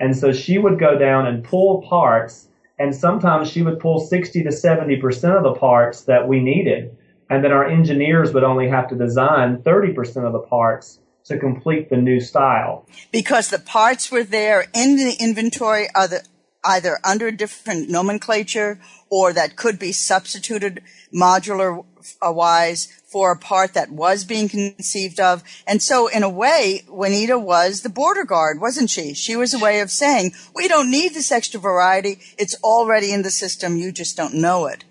[0.00, 4.44] And so she would go down and pull parts, and sometimes she would pull 60
[4.44, 6.96] to 70% of the parts that we needed.
[7.28, 11.90] And then our engineers would only have to design 30% of the parts to complete
[11.90, 12.86] the new style.
[13.12, 16.22] Because the parts were there in the inventory other,
[16.64, 20.82] either under a different nomenclature or that could be substituted
[21.14, 21.84] modular
[22.26, 25.42] uh, wise for a part that was being conceived of.
[25.66, 29.14] And so in a way, Juanita was the border guard, wasn't she?
[29.14, 32.18] She was a way of saying, we don't need this extra variety.
[32.36, 33.76] It's already in the system.
[33.76, 34.84] You just don't know it.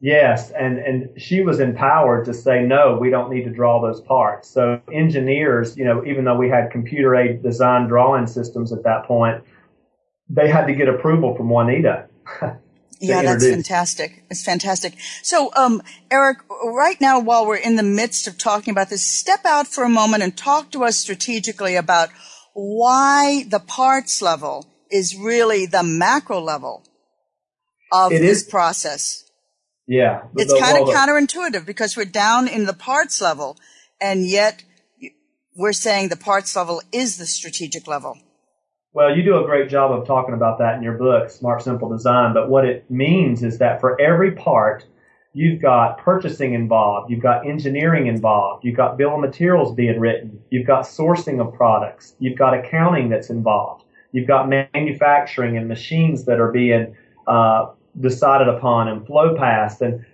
[0.00, 4.00] Yes, and, and she was empowered to say, no, we don't need to draw those
[4.00, 4.48] parts.
[4.48, 9.04] So engineers, you know, even though we had computer aided design drawing systems at that
[9.06, 9.44] point,
[10.32, 12.06] they had to get approval from Juanita.
[13.00, 14.24] yeah, that's fantastic.
[14.30, 14.94] It's fantastic.
[15.22, 19.44] So, um, Eric, right now, while we're in the midst of talking about this, step
[19.44, 22.08] out for a moment and talk to us strategically about
[22.54, 26.84] why the parts level is really the macro level
[27.92, 29.30] of it this is, process.
[29.86, 30.22] Yeah.
[30.36, 33.58] It's kind of counterintuitive because we're down in the parts level
[34.00, 34.64] and yet
[35.54, 38.16] we're saying the parts level is the strategic level.
[38.94, 41.88] Well, you do a great job of talking about that in your book, Smart Simple
[41.88, 42.34] Design.
[42.34, 44.84] But what it means is that for every part,
[45.32, 50.38] you've got purchasing involved, you've got engineering involved, you've got bill of materials being written,
[50.50, 56.26] you've got sourcing of products, you've got accounting that's involved, you've got manufacturing and machines
[56.26, 56.94] that are being
[57.26, 60.04] uh, decided upon and flow past and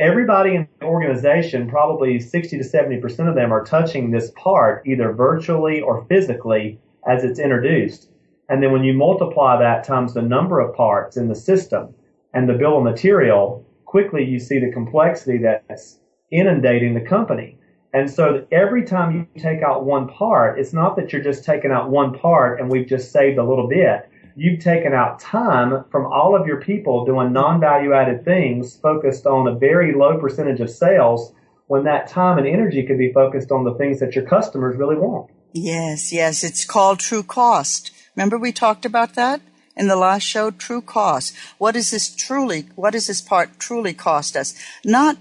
[0.00, 4.86] everybody in the organization probably 60 to 70 percent of them are touching this part
[4.86, 8.11] either virtually or physically as it's introduced
[8.48, 11.94] and then when you multiply that times the number of parts in the system
[12.34, 15.98] and the bill of material quickly you see the complexity that's
[16.30, 17.58] inundating the company
[17.94, 21.70] and so every time you take out one part it's not that you're just taking
[21.70, 26.06] out one part and we've just saved a little bit you've taken out time from
[26.06, 30.70] all of your people doing non-value added things focused on a very low percentage of
[30.70, 31.32] sales
[31.66, 34.96] when that time and energy could be focused on the things that your customers really
[34.96, 35.30] want.
[35.52, 36.44] Yes, yes.
[36.44, 37.90] It's called true cost.
[38.16, 39.40] Remember we talked about that
[39.76, 40.50] in the last show?
[40.50, 41.34] True cost.
[41.58, 44.54] What is this truly, what does this part truly cost us?
[44.84, 45.16] Not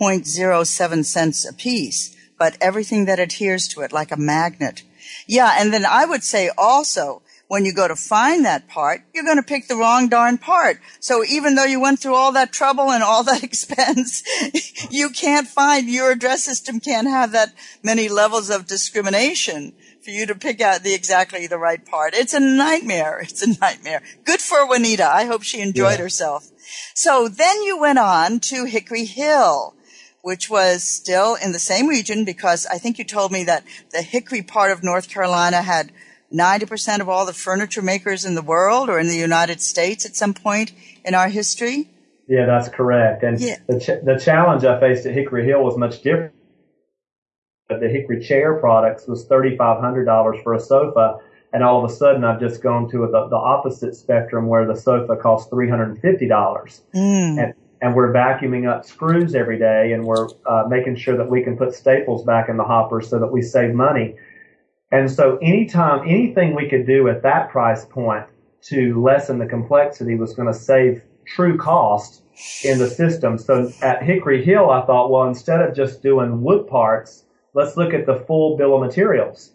[0.00, 4.82] 0.07 cents a piece, but everything that adheres to it like a magnet.
[5.26, 9.24] Yeah, and then I would say also, when you go to find that part, you're
[9.24, 10.80] going to pick the wrong darn part.
[10.98, 14.22] So even though you went through all that trouble and all that expense,
[14.90, 19.72] you can't find your address system can't have that many levels of discrimination
[20.06, 22.14] for you to pick out the exactly the right part.
[22.14, 23.18] It's a nightmare.
[23.22, 24.02] It's a nightmare.
[24.24, 25.04] Good for Juanita.
[25.04, 26.04] I hope she enjoyed yeah.
[26.04, 26.48] herself.
[26.94, 29.74] So then you went on to Hickory Hill
[30.22, 33.62] which was still in the same region because I think you told me that
[33.92, 35.92] the Hickory part of North Carolina had
[36.34, 40.16] 90% of all the furniture makers in the world or in the United States at
[40.16, 40.72] some point
[41.04, 41.88] in our history?
[42.26, 43.22] Yeah, that's correct.
[43.22, 43.58] And yeah.
[43.68, 46.34] the, ch- the challenge I faced at Hickory Hill was much different.
[47.68, 51.18] The Hickory chair products was $3,500 for a sofa.
[51.52, 54.76] And all of a sudden, I've just gone to the, the opposite spectrum where the
[54.76, 56.00] sofa costs $350.
[56.00, 56.82] Mm.
[56.94, 61.42] And, and we're vacuuming up screws every day and we're uh, making sure that we
[61.42, 64.16] can put staples back in the hopper so that we save money
[64.92, 68.26] And so anytime, anything we could do at that price point
[68.62, 72.22] to lessen the complexity was going to save true cost
[72.64, 73.38] in the system.
[73.38, 77.24] So at Hickory Hill, I thought, well, instead of just doing wood parts,
[77.56, 79.52] let's look at the full bill of materials.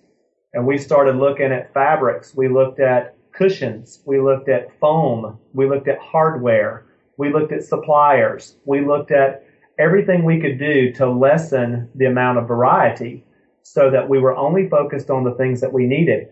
[0.54, 2.36] And we started looking at fabrics.
[2.36, 4.02] We looked at cushions.
[4.06, 5.38] We looked at foam.
[5.54, 6.88] We looked at hardware.
[7.18, 8.58] We looked at suppliers.
[8.66, 9.46] We looked at
[9.78, 13.24] everything we could do to lessen the amount of variety
[13.62, 16.28] so that we were only focused on the things that we needed.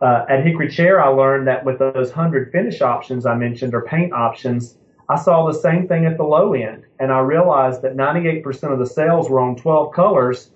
[0.00, 3.82] Uh, at Hickory Chair, I learned that with those 100 finish options I mentioned or
[3.82, 6.84] paint options, I saw the same thing at the low end.
[7.00, 10.50] And I realized that 98% of the sales were on 12 colors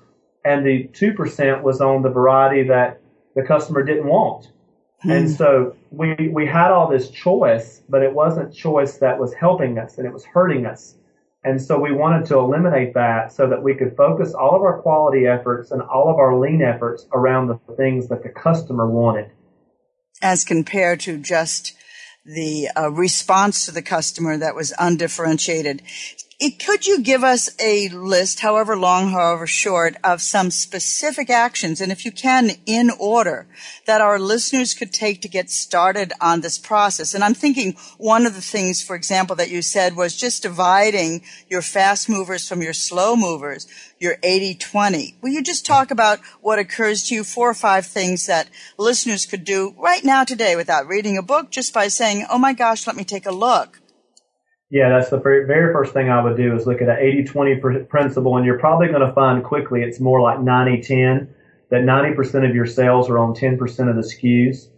[0.45, 3.01] and the 2% was on the variety that
[3.35, 4.51] the customer didn't want.
[5.01, 5.11] Hmm.
[5.11, 9.79] And so we, we had all this choice, but it wasn't choice that was helping
[9.79, 10.97] us and it was hurting us.
[11.45, 14.81] And so we wanted to eliminate that so that we could focus all of our
[14.81, 19.31] quality efforts and all of our lean efforts around the things that the customer wanted.
[20.21, 21.75] As compared to just
[22.25, 25.83] the uh, response to the customer that was undifferentiated
[26.43, 31.81] it, could you give us a list, however long, however short, of some specific actions,
[31.81, 33.47] and if you can, in order,
[33.87, 37.15] that our listeners could take to get started on this process?
[37.15, 41.23] And I'm thinking one of the things, for example, that you said was just dividing
[41.49, 43.69] your fast movers from your slow movers,
[44.01, 45.15] your 80-20.
[45.23, 49.27] Will you just talk about what occurs to you, four or five things that listeners
[49.27, 52.85] could do right now today without reading a book, just by saying, oh my gosh,
[52.85, 53.79] let me take a look?
[54.73, 57.89] Yeah, that's the very, very first thing I would do is look at an 80-20
[57.91, 61.29] principle, and you're probably going to find quickly it's more like 90-10,
[61.69, 63.61] that 90% of your sales are on 10%
[63.91, 64.69] of the SKUs.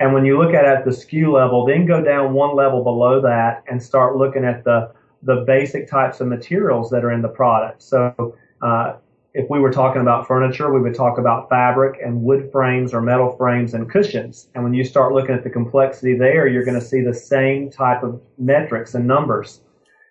[0.00, 2.82] And when you look at it at the SKU level, then go down one level
[2.82, 4.90] below that and start looking at the
[5.24, 7.80] the basic types of materials that are in the product.
[7.82, 8.94] So uh,
[9.34, 13.00] if we were talking about furniture, we would talk about fabric and wood frames or
[13.00, 14.48] metal frames and cushions.
[14.54, 17.70] And when you start looking at the complexity there, you're going to see the same
[17.70, 19.62] type of metrics and numbers.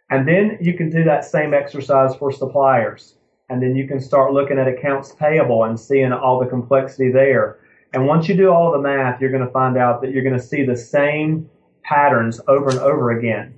[0.10, 3.18] And then you can do that same exercise for suppliers.
[3.50, 7.60] And then you can start looking at accounts payable and seeing all the complexity there.
[7.94, 10.38] And once you do all the math, you're going to find out that you're going
[10.38, 11.50] to see the same
[11.84, 13.54] patterns over and over again.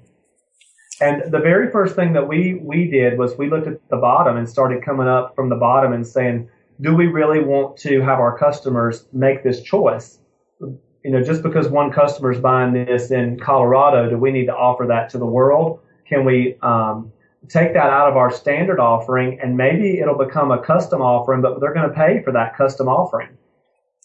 [1.04, 4.38] And the very first thing that we, we did was we looked at the bottom
[4.38, 6.50] and started coming up from the bottom and saying,
[6.80, 10.20] do we really want to have our customers make this choice?
[10.62, 14.56] You know, just because one customer is buying this in Colorado, do we need to
[14.56, 15.82] offer that to the world?
[16.08, 17.12] Can we um,
[17.50, 21.60] take that out of our standard offering and maybe it'll become a custom offering, but
[21.60, 23.38] they're going to pay for that custom offering?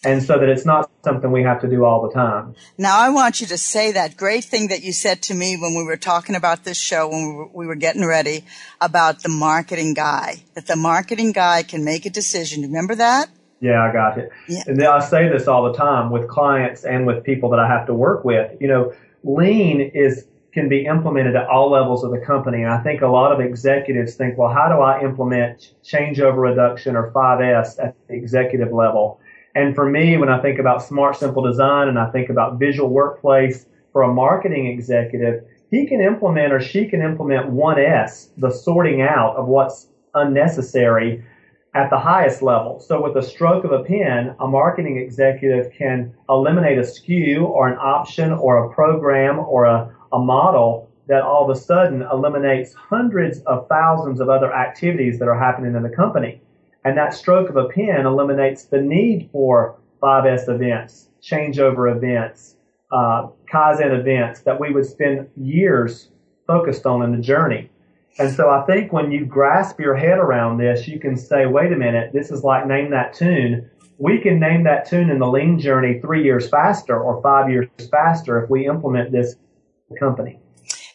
[0.05, 2.55] And so that it's not something we have to do all the time.
[2.77, 5.75] Now, I want you to say that great thing that you said to me when
[5.75, 8.45] we were talking about this show, when we were, we were getting ready,
[8.81, 12.63] about the marketing guy, that the marketing guy can make a decision.
[12.63, 13.29] Remember that?
[13.61, 14.31] Yeah, I got it.
[14.49, 14.63] Yeah.
[14.67, 17.87] And I say this all the time with clients and with people that I have
[17.87, 18.53] to work with.
[18.61, 18.93] You know,
[19.25, 22.63] lean is can be implemented at all levels of the company.
[22.63, 26.97] And I think a lot of executives think, well, how do I implement changeover reduction
[26.97, 29.21] or 5S at the executive level?
[29.55, 32.91] And for me, when I think about smart, simple design and I think about visual
[32.91, 39.03] workplace for a marketing executive, he can implement or she can implement 1S, the sorting
[39.03, 41.25] out of what's unnecessary
[41.75, 42.81] at the highest level.
[42.81, 47.69] So with a stroke of a pen, a marketing executive can eliminate a SKU or
[47.69, 52.75] an option or a program or a, a model that all of a sudden eliminates
[52.75, 56.41] hundreds of thousands of other activities that are happening in the company.
[56.85, 62.57] And that stroke of a pen eliminates the need for 5S events, changeover events,
[62.93, 66.11] uh, Kaizen events that we would spend years
[66.47, 67.71] focused on in the journey.
[68.19, 71.73] And so I think when you grasp your head around this, you can say, wait
[71.73, 73.71] a minute, this is like name that tune.
[73.99, 77.69] We can name that tune in the lean journey three years faster or five years
[77.91, 79.37] faster if we implement this
[79.99, 80.41] company.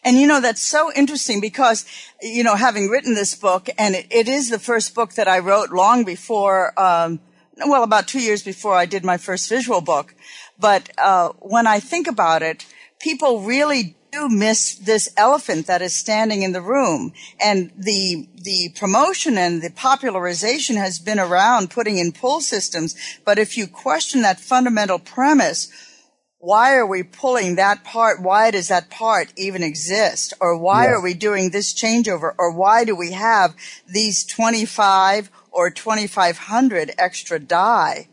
[0.04, 1.86] And you know, that's so interesting because,
[2.20, 5.38] you know, having written this book, and it, it is the first book that I
[5.38, 7.20] wrote long before, um,
[7.56, 10.14] well, about two years before I did my first visual book.
[10.58, 12.66] But, uh, when I think about it,
[13.00, 17.12] people really do miss this elephant that is standing in the room.
[17.40, 22.94] And the, the promotion and the popularization has been around putting in pull systems.
[23.24, 25.68] But if you question that fundamental premise,
[26.44, 28.20] why are we pulling that part?
[28.20, 30.34] Why does that part even exist?
[30.40, 30.92] Or why yes.
[30.92, 32.34] are we doing this changeover?
[32.36, 33.54] Or why do we have
[33.88, 38.08] these 25 or 2500 extra die?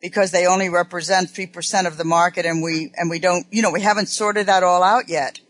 [0.00, 3.70] Because they only represent 3% of the market and we, and we don't, you know,
[3.70, 5.40] we haven't sorted that all out yet.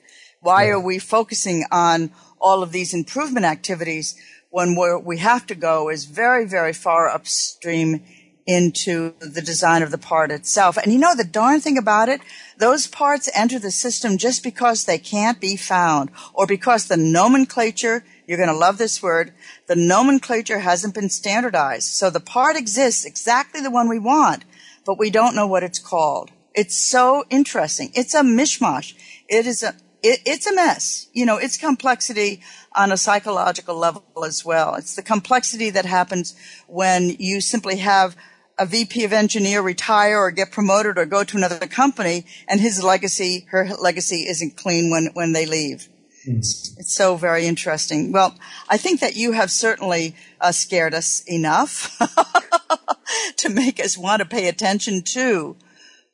[0.41, 2.11] Why are we focusing on
[2.41, 4.17] all of these improvement activities
[4.51, 8.03] when where we have to go is very, very far upstream
[8.47, 10.77] into the design of the part itself.
[10.77, 12.21] And you know, the darn thing about it,
[12.59, 18.05] those parts enter the system just because they can't be found or because the nomenclature,
[18.27, 19.33] you're going to love this word,
[19.67, 21.89] the nomenclature hasn't been standardized.
[21.89, 24.45] So the part exists exactly the one we want,
[24.85, 26.31] but we don't know what it's called.
[26.55, 27.91] It's so interesting.
[27.95, 28.95] It's a mishmash.
[29.29, 31.09] It is a, it, it's a mess.
[31.13, 32.43] You know, it's complexity
[32.77, 34.77] on a psychological level as well.
[34.77, 36.37] It's the complexity that happens
[36.69, 38.17] when you simply have
[38.59, 42.83] a VP of engineer retire or get promoted or go to another company and his
[42.83, 45.89] legacy, her legacy isn't clean when, when they leave.
[46.27, 46.39] Mm.
[46.39, 48.13] It's so very interesting.
[48.13, 48.35] Well,
[48.69, 51.99] I think that you have certainly uh, scared us enough
[53.37, 55.57] to make us want to pay attention to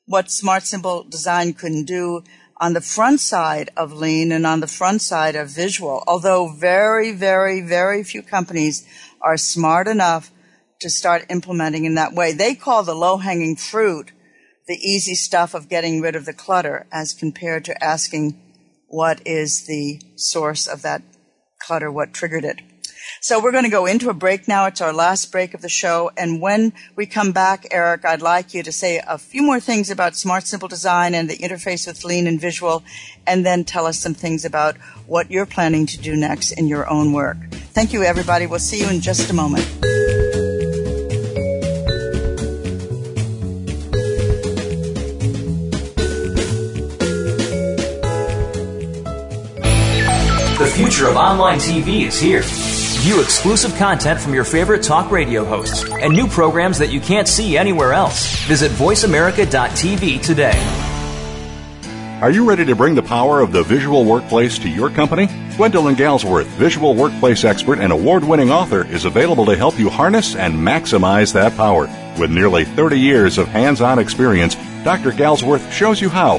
[0.07, 2.25] what smart simple design can do
[2.57, 6.03] on the front side of lean and on the front side of visual.
[6.07, 8.87] Although very, very, very few companies
[9.21, 10.31] are smart enough
[10.83, 12.33] to start implementing in that way.
[12.33, 14.13] They call the low hanging fruit
[14.69, 18.41] the easy stuff of getting rid of the clutter as compared to asking
[18.89, 21.03] what is the source of that
[21.61, 22.61] clutter, what triggered it.
[23.21, 24.67] So we're going to go into a break now.
[24.67, 26.11] It's our last break of the show.
[26.17, 29.91] And when we come back, Eric, I'd like you to say a few more things
[29.91, 32.85] about Smart Simple Design and the interface with Lean and Visual,
[33.27, 34.77] and then tell us some things about
[35.07, 37.39] what you're planning to do next in your own work.
[37.75, 38.47] Thank you, everybody.
[38.47, 39.92] We'll see you in just a moment.
[51.03, 52.43] Future of online TV is here.
[53.03, 57.27] View exclusive content from your favorite talk radio hosts and new programs that you can't
[57.27, 58.37] see anywhere else.
[58.45, 60.59] Visit VoiceAmerica.tv today.
[62.21, 65.27] Are you ready to bring the power of the visual workplace to your company?
[65.57, 70.37] Gwendolyn Galsworth, visual workplace expert and award winning author, is available to help you harness
[70.37, 71.89] and maximize that power.
[72.17, 75.11] With nearly 30 years of hands on experience, Dr.
[75.11, 76.39] Galsworth shows you how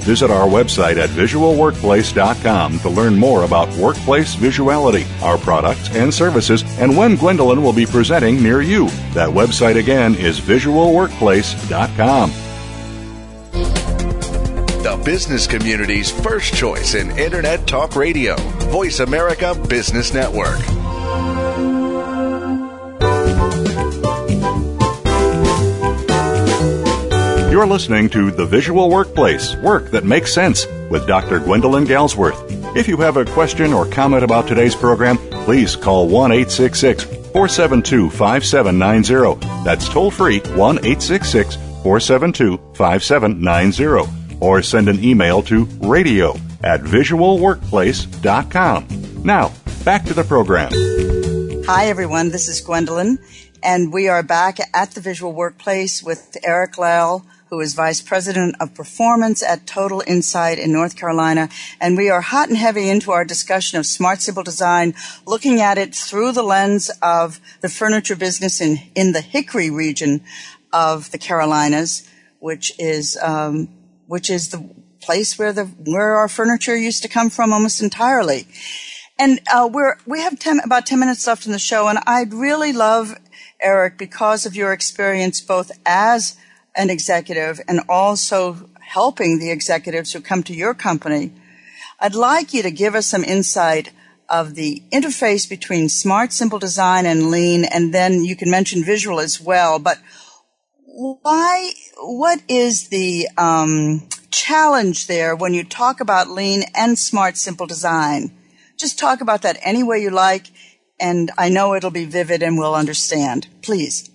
[0.00, 6.64] Visit our website at visualworkplace.com to learn more about workplace visuality, our products and services,
[6.78, 8.88] and when Gwendolyn will be presenting near you.
[9.12, 12.32] That website again is visualworkplace.com.
[14.82, 18.36] The business community's first choice in Internet Talk Radio,
[18.70, 20.77] Voice America Business Network.
[27.58, 31.40] You're listening to The Visual Workplace Work That Makes Sense with Dr.
[31.40, 32.76] Gwendolyn Galsworth.
[32.76, 38.10] If you have a question or comment about today's program, please call 1 866 472
[38.10, 39.64] 5790.
[39.64, 44.08] That's toll free 1 866 472 5790.
[44.38, 49.24] Or send an email to radio at visualworkplace.com.
[49.24, 49.52] Now,
[49.84, 50.70] back to the program.
[51.66, 52.30] Hi, everyone.
[52.30, 53.18] This is Gwendolyn,
[53.64, 58.54] and we are back at the Visual Workplace with Eric Lyle who is Vice President
[58.60, 61.48] of Performance at Total Insight in North Carolina.
[61.80, 64.94] And we are hot and heavy into our discussion of smart simple design,
[65.26, 70.22] looking at it through the lens of the furniture business in, in the Hickory region
[70.72, 72.06] of the Carolinas,
[72.38, 73.68] which is, um,
[74.06, 74.68] which is the
[75.00, 78.46] place where the, where our furniture used to come from almost entirely.
[79.18, 82.34] And, uh, we're, we have 10, about 10 minutes left in the show and I'd
[82.34, 83.18] really love,
[83.58, 86.36] Eric, because of your experience both as
[86.78, 91.32] an executive and also helping the executives who come to your company,
[92.00, 93.90] I'd like you to give us some insight
[94.28, 99.20] of the interface between smart, simple design and lean, and then you can mention visual
[99.20, 99.78] as well.
[99.78, 99.98] But
[100.84, 107.66] why, what is the um, challenge there when you talk about lean and smart, simple
[107.66, 108.32] design?
[108.78, 110.46] Just talk about that any way you like,
[111.00, 113.48] and I know it'll be vivid and we'll understand.
[113.62, 114.10] Please.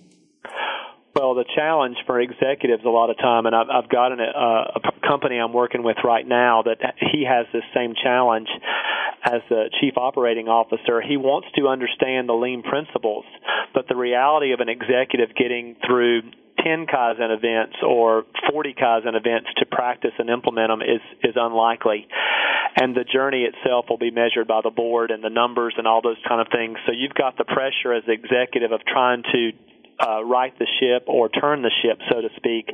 [1.14, 4.80] Well, the challenge for executives a lot of time, and I've, I've got an, uh,
[4.82, 6.78] a company I'm working with right now that
[7.12, 8.48] he has this same challenge
[9.22, 11.00] as the chief operating officer.
[11.00, 13.24] He wants to understand the lean principles,
[13.72, 16.22] but the reality of an executive getting through
[16.64, 22.08] 10 Kaizen events or 40 Kaizen events to practice and implement them is, is unlikely.
[22.74, 26.02] And the journey itself will be measured by the board and the numbers and all
[26.02, 26.76] those kind of things.
[26.86, 29.52] So you've got the pressure as executive of trying to
[30.00, 32.70] uh, right the ship or turn the ship, so to speak.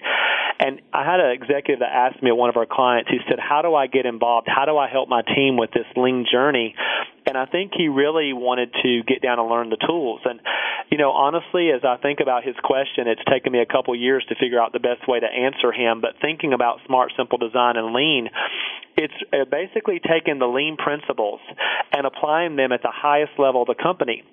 [0.61, 3.63] And I had an executive that asked me one of our clients, he said, How
[3.63, 4.47] do I get involved?
[4.49, 6.75] How do I help my team with this lean journey?
[7.27, 10.21] And I think he really wanted to get down and learn the tools.
[10.25, 10.41] And,
[10.91, 14.25] you know, honestly, as I think about his question, it's taken me a couple years
[14.29, 16.01] to figure out the best way to answer him.
[16.01, 18.29] But thinking about smart, simple design and lean,
[18.97, 21.41] it's uh, basically taking the lean principles
[21.93, 24.25] and applying them at the highest level of the company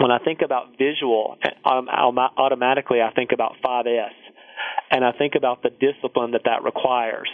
[0.00, 4.16] when I think about visual, um, automatically I think about 5S,
[4.90, 7.28] and I think about the discipline that that requires.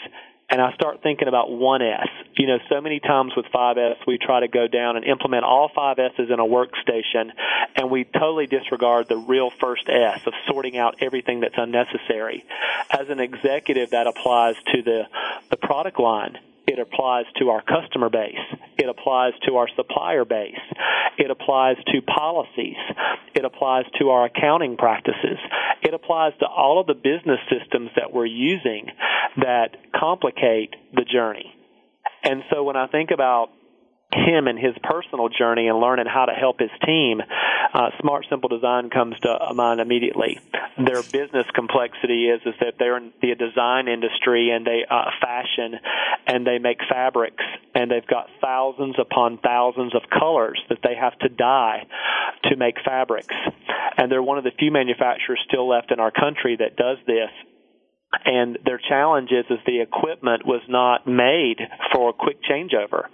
[0.48, 2.06] And I start thinking about 1S.
[2.38, 5.70] You know, so many times with 5S, we try to go down and implement all
[5.76, 7.30] 5S's in a workstation,
[7.76, 12.44] and we totally disregard the real first S of sorting out everything that's unnecessary.
[12.90, 15.02] As an executive, that applies to the,
[15.50, 18.42] the product line it applies to our customer base.
[18.76, 20.58] It applies to our supplier base.
[21.18, 22.76] It applies to policies.
[23.34, 25.38] It applies to our accounting practices.
[25.82, 28.88] It applies to all of the business systems that we're using
[29.36, 31.54] that complicate the journey.
[32.24, 33.50] And so when I think about
[34.12, 37.20] him and his personal journey and learning how to help his team,
[37.74, 40.38] uh, Smart Simple Design comes to mind immediately.
[40.78, 45.78] Their business complexity is is that they're in the design industry and they uh, fashion
[46.26, 47.42] and they make fabrics
[47.74, 51.86] and they've got thousands upon thousands of colors that they have to dye
[52.44, 53.34] to make fabrics.
[53.96, 57.30] And they're one of the few manufacturers still left in our country that does this
[58.24, 61.59] and their challenge is, is the equipment was not made
[61.92, 63.07] for a quick changeover.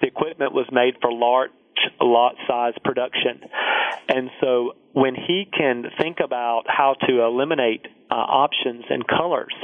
[0.00, 1.50] The equipment was made for large
[2.00, 3.40] lot size production.
[4.08, 9.54] And so when he can think about how to eliminate uh, options and colors,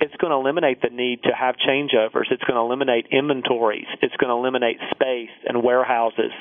[0.00, 2.30] it's going to eliminate the need to have changeovers.
[2.30, 3.86] It's going to eliminate inventories.
[4.00, 6.32] It's going to eliminate space and warehouses,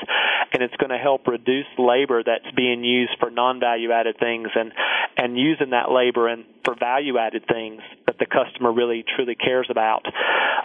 [0.54, 4.72] and it's going to help reduce labor that's being used for non-value added things and
[5.18, 9.68] and using that labor and for value added things that the customer really truly cares
[9.70, 10.06] about.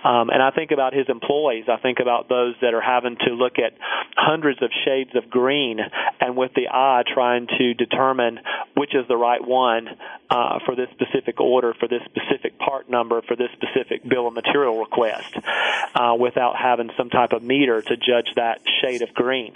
[0.05, 1.65] Um, and I think about his employees.
[1.69, 3.73] I think about those that are having to look at
[4.17, 5.79] hundreds of shades of green
[6.21, 8.39] and with the eye trying to determine
[8.77, 9.89] which is the right one
[10.31, 14.35] uh, for this specific order, for this specific part number, for this specific bill of
[14.35, 15.35] material request,
[15.95, 19.53] uh, without having some type of meter to judge that shade of green.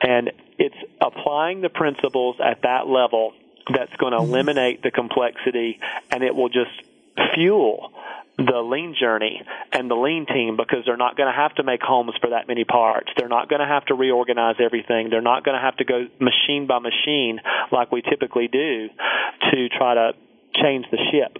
[0.00, 3.34] And it's applying the principles at that level
[3.72, 5.80] that's going to eliminate the complexity
[6.10, 6.70] and it will just
[7.34, 7.92] fuel
[8.36, 9.42] the lean journey
[9.72, 12.48] and the lean team because they're not going to have to make homes for that
[12.48, 13.10] many parts.
[13.16, 15.08] They're not going to have to reorganize everything.
[15.08, 17.40] They're not going to have to go machine by machine
[17.70, 18.88] like we typically do
[19.52, 20.12] to try to
[20.62, 21.38] change the ship.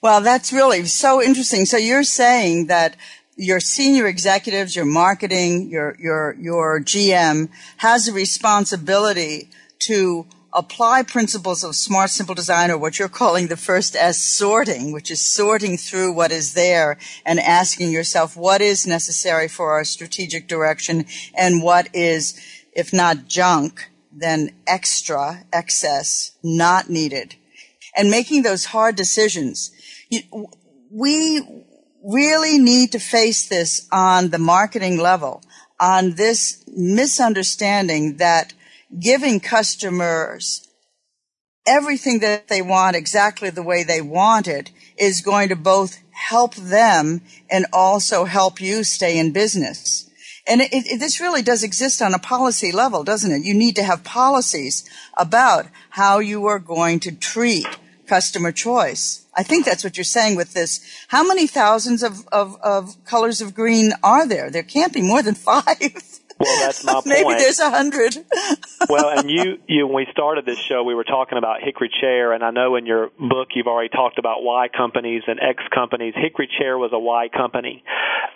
[0.00, 1.66] Well, that's really so interesting.
[1.66, 2.96] So you're saying that
[3.36, 9.48] your senior executives, your marketing, your your your GM has a responsibility
[9.80, 14.92] to apply principles of smart, simple design, or what you're calling the first S sorting,
[14.92, 19.84] which is sorting through what is there and asking yourself what is necessary for our
[19.84, 22.40] strategic direction and what is,
[22.72, 27.36] if not junk, then extra, excess, not needed.
[27.98, 29.70] And making those hard decisions.
[30.90, 31.66] We
[32.02, 35.42] really need to face this on the marketing level,
[35.80, 38.54] on this misunderstanding that
[38.98, 40.66] giving customers
[41.66, 46.54] everything that they want exactly the way they want it is going to both help
[46.54, 47.20] them
[47.50, 50.10] and also help you stay in business.
[50.46, 53.44] And it, it, this really does exist on a policy level, doesn't it?
[53.44, 57.66] You need to have policies about how you are going to treat
[58.08, 59.26] customer choice.
[59.34, 60.80] I think that's what you're saying with this.
[61.08, 64.50] How many thousands of, of, of colors of green are there?
[64.50, 66.17] There can't be more than five.
[66.38, 67.38] Well, that's my Maybe point.
[67.38, 68.16] Maybe there's a hundred.
[68.88, 72.32] well, and you, you, when we started this show, we were talking about Hickory Chair,
[72.32, 76.14] and I know in your book you've already talked about Y companies and X companies.
[76.16, 77.82] Hickory Chair was a Y company.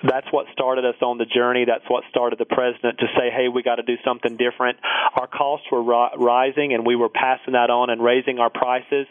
[0.03, 1.65] That's what started us on the journey.
[1.65, 4.79] That's what started the president to say, "Hey, we got to do something different."
[5.15, 9.07] Our costs were ri- rising, and we were passing that on and raising our prices,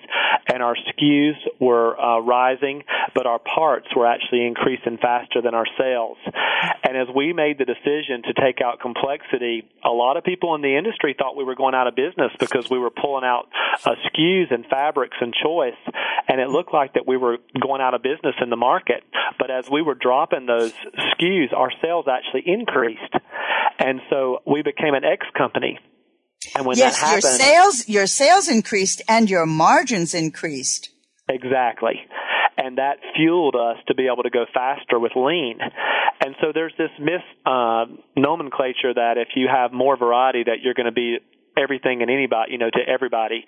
[0.47, 2.83] and our SKUs were uh, rising,
[3.15, 6.17] but our parts were actually increasing faster than our sales.
[6.83, 10.61] And as we made the decision to take out complexity, a lot of people in
[10.61, 13.47] the industry thought we were going out of business because we were pulling out
[13.85, 15.79] uh, SKUs and fabrics and choice,
[16.27, 19.03] and it looked like that we were going out of business in the market.
[19.37, 23.13] But as we were dropping those SKUs, our sales actually increased,
[23.79, 25.79] and so we became an X company.
[26.55, 30.89] And when yes, that happened, your sales your sales increased and your margins increased.
[31.29, 32.01] Exactly
[32.57, 35.59] and that fueled us to be able to go faster with lean.
[36.23, 37.85] And so there's this mis uh,
[38.15, 41.17] nomenclature that if you have more variety, that you're going to be
[41.57, 43.45] everything and anybody, you know, to everybody.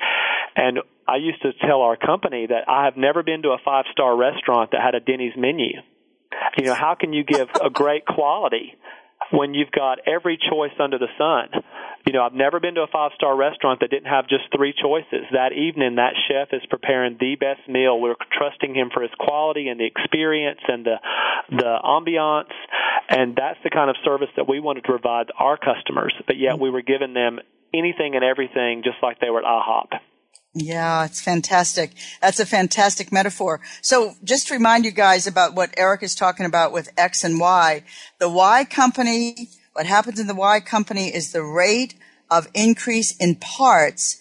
[0.55, 3.85] And I used to tell our company that I have never been to a five
[3.91, 5.81] star restaurant that had a Denny's menu.
[6.57, 8.75] You know, how can you give a great quality
[9.31, 11.63] when you've got every choice under the sun?
[12.05, 14.73] You know, I've never been to a five star restaurant that didn't have just three
[14.73, 15.23] choices.
[15.31, 17.99] That evening, that chef is preparing the best meal.
[17.99, 20.97] We're trusting him for his quality and the experience and the
[21.49, 22.51] the ambiance,
[23.09, 26.13] and that's the kind of service that we wanted to provide our customers.
[26.27, 27.39] But yet, we were giving them
[27.73, 29.99] anything and everything, just like they were at IHOP.
[30.55, 31.93] Yeah, it's fantastic.
[32.21, 33.59] That's a fantastic metaphor.
[33.81, 37.39] So just to remind you guys about what Eric is talking about with X and
[37.39, 37.83] Y.
[38.19, 41.95] The Y company, what happens in the Y company is the rate
[42.29, 44.19] of increase in parts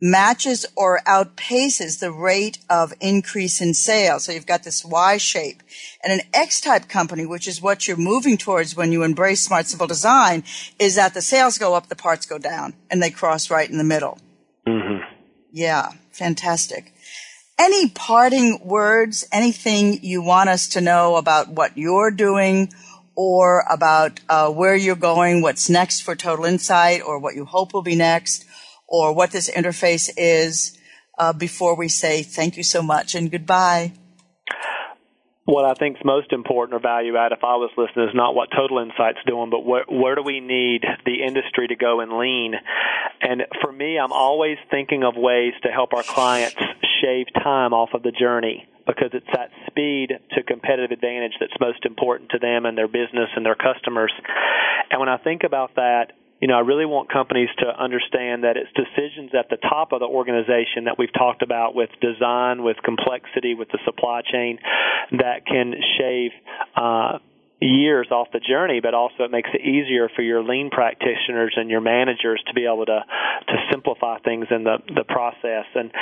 [0.00, 4.24] matches or outpaces the rate of increase in sales.
[4.24, 5.62] So you've got this Y shape.
[6.02, 9.66] And an X type company, which is what you're moving towards when you embrace smart
[9.66, 10.44] simple design,
[10.78, 13.78] is that the sales go up, the parts go down, and they cross right in
[13.78, 14.18] the middle.
[14.66, 15.02] Mm-hmm.
[15.52, 16.94] Yeah, fantastic.
[17.58, 22.72] Any parting words, anything you want us to know about what you're doing
[23.22, 27.74] or about uh, where you're going, what's next for Total Insight, or what you hope
[27.74, 28.46] will be next,
[28.88, 30.78] or what this interface is
[31.18, 33.92] uh, before we say thank you so much and goodbye?
[35.44, 38.36] what I think is most important or value add if I was listening is not
[38.36, 42.18] what Total Insight's doing, but where, where do we need the industry to go and
[42.18, 42.54] lean?
[43.20, 46.54] And for me, I'm always thinking of ways to help our clients
[47.00, 51.84] shave time off of the journey because it's that speed to competitive advantage that's most
[51.84, 54.12] important to them and their business and their customers.
[54.90, 58.56] And when I think about that, you know, I really want companies to understand that
[58.56, 62.78] it's decisions at the top of the organization that we've talked about with design, with
[62.82, 64.58] complexity, with the supply chain
[65.12, 66.30] that can shave
[66.74, 67.18] uh,
[67.60, 71.68] years off the journey, but also it makes it easier for your lean practitioners and
[71.68, 73.04] your managers to be able to
[73.48, 75.68] to simplify things in the the process.
[75.74, 75.92] And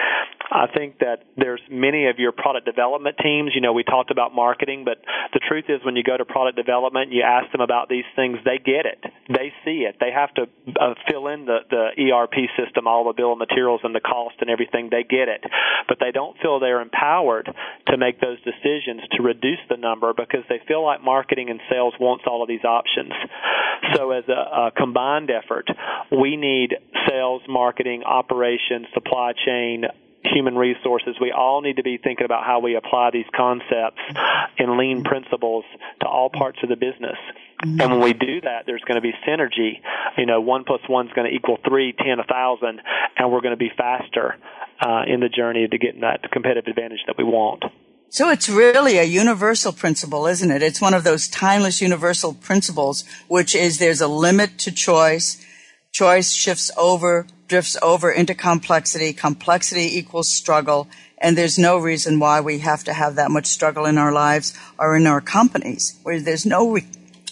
[0.51, 3.53] I think that there's many of your product development teams.
[3.55, 4.99] You know, we talked about marketing, but
[5.32, 8.38] the truth is, when you go to product development, you ask them about these things,
[8.44, 9.96] they get it, they see it.
[10.01, 10.49] They have to
[10.80, 14.36] uh, fill in the the ERP system, all the bill of materials and the cost
[14.40, 14.88] and everything.
[14.90, 15.44] They get it,
[15.86, 17.51] but they don't feel they're empowered
[17.88, 21.94] to make those decisions to reduce the number because they feel like marketing and sales
[22.01, 23.12] wants all of these options.
[23.94, 25.68] So as a, a combined effort,
[26.11, 26.74] we need
[27.09, 29.84] sales, marketing, operations, supply chain,
[30.33, 34.01] human resources, we all need to be thinking about how we apply these concepts
[34.59, 35.64] and lean principles
[36.01, 37.18] to all parts of the business.
[37.64, 37.81] Mm-hmm.
[37.81, 39.81] And when we do that, there's going to be synergy.
[40.16, 42.81] You know, one plus one is going to equal three, ten, a thousand,
[43.16, 44.37] and we're going to be faster
[44.81, 47.64] uh, in the journey to getting that competitive advantage that we want.
[48.11, 50.62] So it's really a universal principle, isn't it?
[50.62, 55.45] It's one of those timeless universal principles, which is there's a limit to choice.
[55.99, 59.12] Choice shifts over, drifts over into complexity.
[59.12, 60.86] Complexity equals struggle.
[61.20, 64.57] And there's no reason why we have to have that much struggle in our lives
[64.78, 66.86] or in our companies, where there's no re-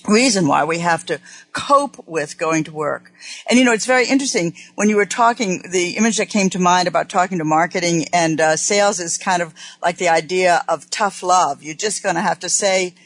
[0.09, 1.21] reason why we have to
[1.53, 3.13] cope with going to work.
[3.49, 6.59] And you know, it's very interesting when you were talking, the image that came to
[6.59, 10.91] mind about talking to marketing and uh, sales is kind of like the idea of
[10.91, 11.63] tough love.
[11.63, 12.97] You're just going to have to say,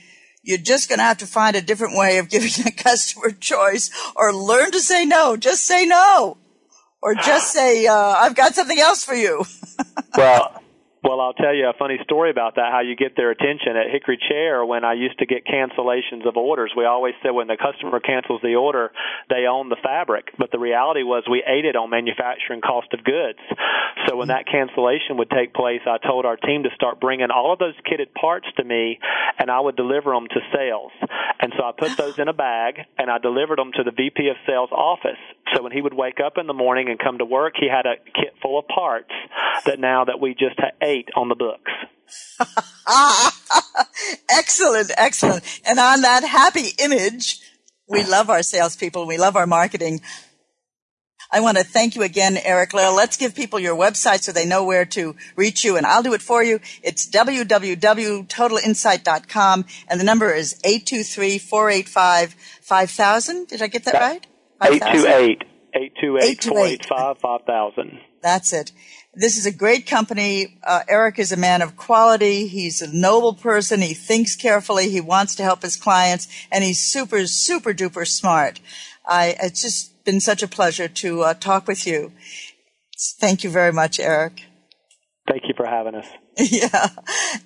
[0.51, 3.90] you're just going to have to find a different way of giving the customer choice
[4.14, 5.36] or learn to say no.
[5.36, 6.36] Just say no.
[7.03, 9.44] Or just say, uh, I've got something else for you.
[10.16, 10.62] well,
[11.03, 13.76] well, I'll tell you a funny story about that, how you get their attention.
[13.76, 17.46] At Hickory Chair, when I used to get cancellations of orders, we always said when
[17.46, 18.92] the customer cancels the order,
[19.30, 20.28] they own the fabric.
[20.38, 23.40] But the reality was we aided on manufacturing cost of goods.
[24.07, 24.44] So when mm-hmm.
[24.44, 27.74] that cancellation would take place, I told our team to start bringing all of those
[27.88, 28.98] kitted parts to me,
[29.38, 30.92] and I would deliver them to sales.
[31.40, 34.28] And so I put those in a bag, and I delivered them to the VP
[34.28, 35.20] of sales office.
[35.55, 37.86] So when he would wake up in the morning and come to work, he had
[37.86, 39.11] a kit full of parts
[39.64, 40.72] that now that we just had
[41.16, 41.72] on the books.
[44.30, 45.45] excellent, excellent.
[45.64, 47.41] And on that happy image,
[47.88, 49.07] we love our salespeople.
[49.07, 50.01] We love our marketing.
[51.32, 52.93] I want to thank you again, Eric Lill.
[52.95, 56.12] Let's give people your website so they know where to reach you, and I'll do
[56.12, 56.59] it for you.
[56.82, 63.47] It's www.totalinsight.com, and the number is 823-485-5000.
[63.47, 64.26] Did I get that right?
[64.62, 68.01] 828 828 485 5000.
[68.22, 68.72] That's it.
[69.14, 70.58] This is a great company.
[70.62, 72.46] Uh, Eric is a man of quality.
[72.46, 73.80] He's a noble person.
[73.80, 74.88] He thinks carefully.
[74.88, 78.61] He wants to help his clients, and he's super, super duper smart.
[79.04, 82.12] I, it's just been such a pleasure to uh, talk with you.
[83.18, 84.44] Thank you very much, Eric.
[85.28, 86.06] Thank you for having us.
[86.38, 86.88] Yeah.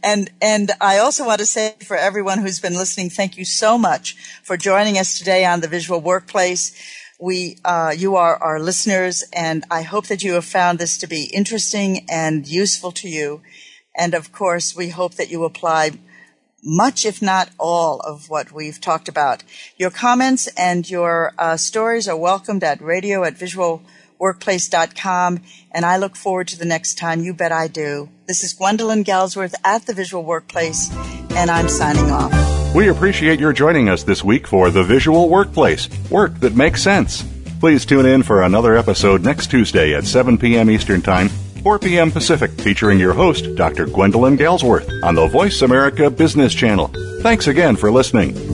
[0.05, 3.77] And, and I also want to say for everyone who's been listening, thank you so
[3.77, 6.79] much for joining us today on the Visual Workplace.
[7.25, 11.07] We, uh, you are our listeners, and I hope that you have found this to
[11.07, 13.41] be interesting and useful to you.
[13.97, 15.93] And of course, we hope that you apply
[16.63, 19.43] much, if not all, of what we've talked about.
[19.79, 25.41] Your comments and your uh, stories are welcomed at radio at visualworkplace.com,
[25.73, 27.23] and I look forward to the next time.
[27.23, 28.11] You bet I do.
[28.29, 30.91] This is Gwendolyn Galsworth at the Visual Workplace,
[31.31, 32.54] and I'm signing off.
[32.75, 37.25] We appreciate your joining us this week for The Visual Workplace Work that Makes Sense.
[37.61, 40.69] Please tune in for another episode next Tuesday at 7 p.m.
[40.69, 41.29] Eastern Time,
[41.63, 42.11] 4 p.m.
[42.11, 43.87] Pacific, featuring your host, Dr.
[43.87, 46.89] Gwendolyn Galsworth, on the Voice America Business Channel.
[47.21, 48.54] Thanks again for listening.